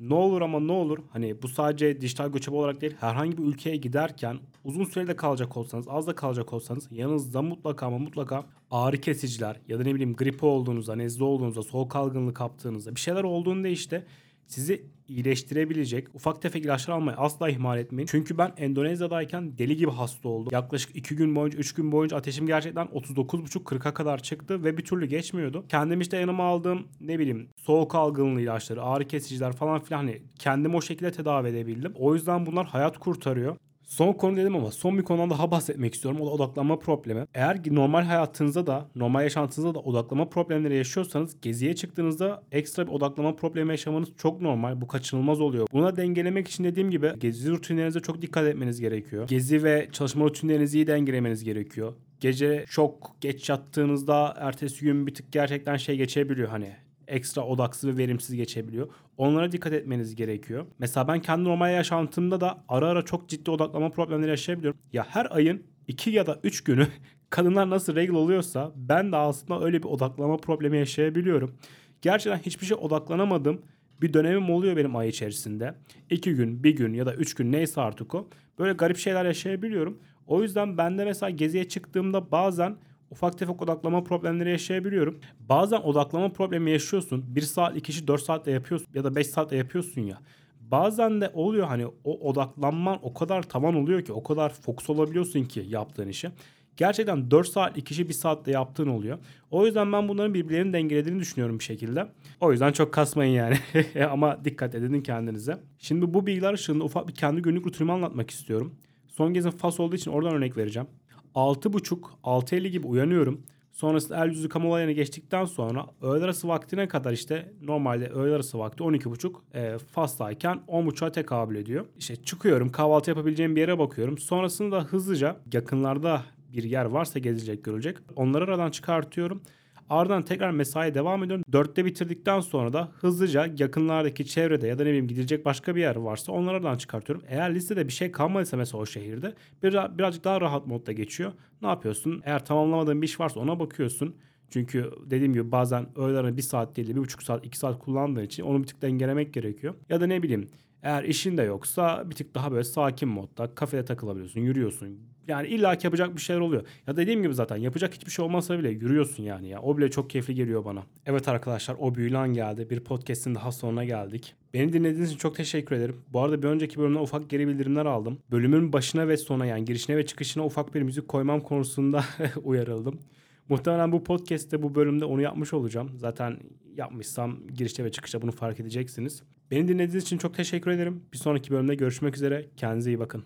Ne 0.00 0.14
olur 0.14 0.42
ama 0.42 0.60
ne 0.60 0.72
olur 0.72 0.98
hani 1.12 1.42
bu 1.42 1.48
sadece 1.48 2.00
dijital 2.00 2.32
göçebe 2.32 2.56
olarak 2.56 2.80
değil 2.80 2.94
herhangi 3.00 3.38
bir 3.38 3.42
ülkeye 3.42 3.76
giderken 3.76 4.38
uzun 4.64 4.84
sürede 4.84 5.16
kalacak 5.16 5.56
olsanız 5.56 5.88
az 5.88 6.06
da 6.06 6.14
kalacak 6.14 6.52
olsanız 6.52 6.88
yanınızda 6.90 7.42
mutlaka 7.42 7.86
ama 7.86 7.98
mutlaka 7.98 8.44
ağrı 8.70 9.00
kesiciler 9.00 9.60
ya 9.68 9.78
da 9.78 9.82
ne 9.82 9.94
bileyim 9.94 10.14
grip 10.14 10.44
olduğunuzda, 10.44 10.96
nezle 10.96 11.24
olduğunuzda, 11.24 11.62
soğuk 11.62 11.96
algınlığı 11.96 12.34
kaptığınızda 12.34 12.94
bir 12.94 13.00
şeyler 13.00 13.24
olduğunda 13.24 13.68
işte 13.68 14.06
sizi 14.46 14.86
iyileştirebilecek 15.08 16.14
ufak 16.14 16.42
tefek 16.42 16.64
ilaçlar 16.64 16.94
almayı 16.94 17.16
asla 17.16 17.48
ihmal 17.48 17.78
etmeyin. 17.78 18.06
Çünkü 18.06 18.38
ben 18.38 18.52
Endonezya'dayken 18.56 19.58
deli 19.58 19.76
gibi 19.76 19.90
hasta 19.90 20.28
oldum. 20.28 20.52
Yaklaşık 20.52 20.96
2 20.96 21.16
gün 21.16 21.36
boyunca 21.36 21.58
3 21.58 21.74
gün 21.74 21.92
boyunca 21.92 22.16
ateşim 22.16 22.46
gerçekten 22.46 22.86
39,5-40'a 22.86 23.94
kadar 23.94 24.22
çıktı 24.22 24.64
ve 24.64 24.78
bir 24.78 24.84
türlü 24.84 25.06
geçmiyordu. 25.06 25.64
Kendim 25.68 26.00
işte 26.00 26.16
yanıma 26.16 26.44
aldığım 26.44 26.88
ne 27.00 27.18
bileyim 27.18 27.48
soğuk 27.56 27.94
algınlığı 27.94 28.40
ilaçları, 28.40 28.82
ağrı 28.82 29.08
kesiciler 29.08 29.52
falan 29.52 29.80
filan 29.80 29.98
hani 29.98 30.22
kendimi 30.38 30.76
o 30.76 30.82
şekilde 30.82 31.12
tedavi 31.12 31.48
edebildim. 31.48 31.92
O 31.94 32.14
yüzden 32.14 32.46
bunlar 32.46 32.66
hayat 32.66 32.98
kurtarıyor. 32.98 33.56
Son 33.86 34.12
konu 34.12 34.36
dedim 34.36 34.56
ama 34.56 34.70
son 34.70 34.98
bir 34.98 35.02
konudan 35.02 35.30
daha 35.30 35.50
bahsetmek 35.50 35.94
istiyorum. 35.94 36.20
O 36.20 36.26
da 36.26 36.30
odaklanma 36.30 36.78
problemi. 36.78 37.26
Eğer 37.34 37.60
normal 37.70 38.02
hayatınızda 38.02 38.66
da, 38.66 38.88
normal 38.96 39.22
yaşantınızda 39.22 39.74
da 39.74 39.78
odaklama 39.78 40.28
problemleri 40.28 40.76
yaşıyorsanız 40.76 41.40
geziye 41.40 41.74
çıktığınızda 41.74 42.42
ekstra 42.52 42.86
bir 42.86 42.92
odaklama 42.92 43.36
problemi 43.36 43.70
yaşamanız 43.70 44.08
çok 44.18 44.40
normal. 44.40 44.80
Bu 44.80 44.86
kaçınılmaz 44.86 45.40
oluyor. 45.40 45.66
Buna 45.72 45.96
dengelemek 45.96 46.48
için 46.48 46.64
dediğim 46.64 46.90
gibi 46.90 47.12
gezi 47.18 47.50
rutinlerinize 47.50 48.00
çok 48.00 48.22
dikkat 48.22 48.46
etmeniz 48.46 48.80
gerekiyor. 48.80 49.28
Gezi 49.28 49.62
ve 49.64 49.88
çalışma 49.92 50.24
rutinlerinizi 50.24 50.78
iyi 50.78 50.86
dengelemeniz 50.86 51.44
gerekiyor. 51.44 51.94
Gece 52.20 52.64
çok 52.70 53.16
geç 53.20 53.48
yattığınızda 53.48 54.34
ertesi 54.38 54.84
gün 54.84 55.06
bir 55.06 55.14
tık 55.14 55.32
gerçekten 55.32 55.76
şey 55.76 55.96
geçebiliyor 55.96 56.48
hani 56.48 56.83
ekstra 57.08 57.42
odaksız 57.42 57.90
ve 57.90 57.96
verimsiz 57.96 58.36
geçebiliyor. 58.36 58.88
Onlara 59.16 59.52
dikkat 59.52 59.72
etmeniz 59.72 60.14
gerekiyor. 60.14 60.66
Mesela 60.78 61.08
ben 61.08 61.20
kendi 61.20 61.44
normal 61.44 61.72
yaşantımda 61.72 62.40
da 62.40 62.64
ara 62.68 62.88
ara 62.88 63.02
çok 63.02 63.28
ciddi 63.28 63.50
odaklama 63.50 63.90
problemleri 63.90 64.30
yaşayabiliyorum. 64.30 64.80
Ya 64.92 65.06
her 65.08 65.26
ayın 65.30 65.62
2 65.88 66.10
ya 66.10 66.26
da 66.26 66.40
3 66.42 66.64
günü 66.64 66.86
kadınlar 67.30 67.70
nasıl 67.70 67.96
regl 67.96 68.12
oluyorsa 68.12 68.72
ben 68.76 69.12
de 69.12 69.16
aslında 69.16 69.64
öyle 69.64 69.78
bir 69.82 69.88
odaklama 69.88 70.36
problemi 70.36 70.78
yaşayabiliyorum. 70.78 71.54
Gerçekten 72.02 72.38
hiçbir 72.38 72.66
şey 72.66 72.76
odaklanamadım. 72.80 73.62
Bir 74.02 74.12
dönemim 74.12 74.50
oluyor 74.50 74.76
benim 74.76 74.96
ay 74.96 75.08
içerisinde. 75.08 75.74
2 76.10 76.34
gün, 76.34 76.64
bir 76.64 76.76
gün 76.76 76.94
ya 76.94 77.06
da 77.06 77.14
3 77.14 77.34
gün 77.34 77.52
neyse 77.52 77.80
artık 77.80 78.14
o. 78.14 78.28
Böyle 78.58 78.72
garip 78.72 78.96
şeyler 78.96 79.24
yaşayabiliyorum. 79.24 79.98
O 80.26 80.42
yüzden 80.42 80.78
ben 80.78 80.98
de 80.98 81.04
mesela 81.04 81.30
geziye 81.30 81.68
çıktığımda 81.68 82.30
bazen 82.30 82.76
ufak 83.10 83.38
tefek 83.38 83.62
odaklama 83.62 84.04
problemleri 84.04 84.50
yaşayabiliyorum. 84.50 85.18
Bazen 85.40 85.80
odaklama 85.80 86.28
problemi 86.28 86.70
yaşıyorsun. 86.70 87.24
1 87.28 87.40
saat, 87.40 87.76
2 87.76 87.82
kişi 87.82 88.08
4 88.08 88.22
saatte 88.22 88.50
yapıyorsun 88.50 88.88
ya 88.94 89.04
da 89.04 89.14
5 89.14 89.26
saatte 89.26 89.56
yapıyorsun 89.56 90.00
ya. 90.00 90.18
Bazen 90.60 91.20
de 91.20 91.30
oluyor 91.34 91.66
hani 91.66 91.86
o 91.86 92.30
odaklanman 92.30 92.98
o 93.02 93.14
kadar 93.14 93.42
tavan 93.42 93.74
oluyor 93.74 94.02
ki 94.02 94.12
o 94.12 94.22
kadar 94.22 94.52
fokus 94.52 94.90
olabiliyorsun 94.90 95.44
ki 95.44 95.64
yaptığın 95.68 96.08
işe. 96.08 96.32
Gerçekten 96.76 97.30
4 97.30 97.48
saat 97.48 97.76
2 97.76 97.84
kişi 97.84 98.08
1 98.08 98.14
saatte 98.14 98.50
yaptığın 98.50 98.88
oluyor. 98.88 99.18
O 99.50 99.66
yüzden 99.66 99.92
ben 99.92 100.08
bunların 100.08 100.34
birbirlerini 100.34 100.72
dengelediğini 100.72 101.20
düşünüyorum 101.20 101.58
bir 101.58 101.64
şekilde. 101.64 102.08
O 102.40 102.52
yüzden 102.52 102.72
çok 102.72 102.92
kasmayın 102.92 103.32
yani. 103.32 103.56
Ama 104.10 104.44
dikkat 104.44 104.74
edin 104.74 105.00
kendinize. 105.00 105.58
Şimdi 105.78 106.14
bu 106.14 106.26
bilgiler 106.26 106.54
ışığında 106.54 106.84
ufak 106.84 107.08
bir 107.08 107.14
kendi 107.14 107.42
günlük 107.42 107.66
rutinimi 107.66 107.92
anlatmak 107.92 108.30
istiyorum. 108.30 108.74
Son 109.08 109.34
gezim 109.34 109.50
Fas 109.50 109.80
olduğu 109.80 109.96
için 109.96 110.10
oradan 110.10 110.34
örnek 110.34 110.56
vereceğim. 110.56 110.88
6.30-6.50 111.34 112.68
gibi 112.68 112.86
uyanıyorum. 112.86 113.42
Sonrasında 113.72 114.24
el 114.24 114.30
yüzü 114.30 114.48
kamu 114.48 114.68
olayına 114.68 114.92
geçtikten 114.92 115.44
sonra 115.44 115.86
öğle 116.02 116.24
arası 116.24 116.48
vaktine 116.48 116.88
kadar 116.88 117.12
işte 117.12 117.52
normalde 117.62 118.08
öğle 118.08 118.34
arası 118.34 118.58
vakti 118.58 118.82
12.30 118.82 119.34
e, 119.54 119.78
fastayken 119.78 120.60
10.30'a 120.68 121.12
tekabül 121.12 121.56
ediyor. 121.56 121.86
İşte 121.98 122.16
çıkıyorum 122.16 122.72
kahvaltı 122.72 123.10
yapabileceğim 123.10 123.56
bir 123.56 123.60
yere 123.60 123.78
bakıyorum. 123.78 124.18
Sonrasında 124.18 124.84
hızlıca 124.84 125.36
yakınlarda 125.52 126.22
bir 126.52 126.64
yer 126.64 126.84
varsa 126.84 127.18
gezilecek 127.18 127.64
görülecek. 127.64 127.96
Onları 128.16 128.44
aradan 128.44 128.70
çıkartıyorum. 128.70 129.42
Ardından 129.90 130.22
tekrar 130.22 130.50
mesai 130.50 130.94
devam 130.94 131.24
ediyorum. 131.24 131.44
Dörtte 131.52 131.84
bitirdikten 131.84 132.40
sonra 132.40 132.72
da 132.72 132.92
hızlıca 133.00 133.54
yakınlardaki 133.58 134.26
çevrede 134.26 134.66
ya 134.66 134.78
da 134.78 134.82
ne 134.82 134.88
bileyim 134.88 135.08
gidilecek 135.08 135.44
başka 135.44 135.76
bir 135.76 135.80
yer 135.80 135.96
varsa 135.96 136.32
onlardan 136.32 136.76
çıkartıyorum. 136.76 137.24
Eğer 137.28 137.54
listede 137.54 137.86
bir 137.86 137.92
şey 137.92 138.12
kalmadıysa 138.12 138.56
mesela 138.56 138.82
o 138.82 138.86
şehirde 138.86 139.34
biraz, 139.62 139.98
birazcık 139.98 140.24
daha 140.24 140.40
rahat 140.40 140.66
modda 140.66 140.92
geçiyor. 140.92 141.32
Ne 141.62 141.68
yapıyorsun? 141.68 142.22
Eğer 142.24 142.44
tamamlamadığın 142.44 143.02
bir 143.02 143.06
iş 143.06 143.20
varsa 143.20 143.40
ona 143.40 143.60
bakıyorsun. 143.60 144.16
Çünkü 144.50 144.90
dediğim 145.06 145.32
gibi 145.32 145.52
bazen 145.52 145.98
öğlelerine 145.98 146.36
bir 146.36 146.42
saat 146.42 146.76
değil 146.76 146.88
de 146.88 146.94
bir 146.94 147.00
buçuk 147.00 147.22
saat 147.22 147.46
iki 147.46 147.58
saat 147.58 147.78
kullandığın 147.78 148.24
için 148.24 148.42
onu 148.42 148.62
bir 148.62 148.66
tık 148.66 148.82
dengelemek 148.82 149.34
gerekiyor. 149.34 149.74
Ya 149.88 150.00
da 150.00 150.06
ne 150.06 150.22
bileyim 150.22 150.48
eğer 150.82 151.04
işin 151.04 151.36
de 151.36 151.42
yoksa 151.42 152.10
bir 152.10 152.14
tık 152.14 152.34
daha 152.34 152.52
böyle 152.52 152.64
sakin 152.64 153.08
modda 153.08 153.54
kafede 153.54 153.84
takılabiliyorsun, 153.84 154.40
yürüyorsun. 154.40 155.13
Yani 155.28 155.48
illa 155.48 155.76
yapacak 155.82 156.16
bir 156.16 156.20
şeyler 156.20 156.40
oluyor. 156.40 156.66
Ya 156.86 156.96
dediğim 156.96 157.22
gibi 157.22 157.34
zaten 157.34 157.56
yapacak 157.56 157.94
hiçbir 157.94 158.10
şey 158.10 158.24
olmasa 158.24 158.58
bile 158.58 158.70
yürüyorsun 158.70 159.22
yani 159.22 159.48
ya. 159.48 159.60
O 159.62 159.78
bile 159.78 159.90
çok 159.90 160.10
keyifli 160.10 160.34
geliyor 160.34 160.64
bana. 160.64 160.82
Evet 161.06 161.28
arkadaşlar 161.28 161.76
o 161.78 161.94
büyülen 161.94 162.28
geldi. 162.32 162.70
Bir 162.70 162.80
podcast'in 162.80 163.34
daha 163.34 163.52
sonuna 163.52 163.84
geldik. 163.84 164.34
Beni 164.54 164.72
dinlediğiniz 164.72 165.08
için 165.08 165.18
çok 165.18 165.36
teşekkür 165.36 165.76
ederim. 165.76 165.96
Bu 166.12 166.20
arada 166.20 166.42
bir 166.42 166.48
önceki 166.48 166.78
bölümde 166.78 166.98
ufak 166.98 167.30
geri 167.30 167.48
bildirimler 167.48 167.86
aldım. 167.86 168.18
Bölümün 168.30 168.72
başına 168.72 169.08
ve 169.08 169.16
sona 169.16 169.46
yani 169.46 169.64
girişine 169.64 169.96
ve 169.96 170.06
çıkışına 170.06 170.44
ufak 170.44 170.74
bir 170.74 170.82
müzik 170.82 171.08
koymam 171.08 171.40
konusunda 171.40 172.04
uyarıldım. 172.44 173.00
Muhtemelen 173.48 173.92
bu 173.92 174.04
podcast'te 174.04 174.62
bu 174.62 174.74
bölümde 174.74 175.04
onu 175.04 175.22
yapmış 175.22 175.52
olacağım. 175.52 175.90
Zaten 175.96 176.38
yapmışsam 176.76 177.38
girişte 177.54 177.84
ve 177.84 177.90
çıkışta 177.90 178.22
bunu 178.22 178.32
fark 178.32 178.60
edeceksiniz. 178.60 179.22
Beni 179.50 179.68
dinlediğiniz 179.68 180.04
için 180.04 180.18
çok 180.18 180.34
teşekkür 180.34 180.70
ederim. 180.70 181.02
Bir 181.12 181.18
sonraki 181.18 181.50
bölümde 181.50 181.74
görüşmek 181.74 182.16
üzere. 182.16 182.46
Kendinize 182.56 182.90
iyi 182.90 182.98
bakın. 182.98 183.24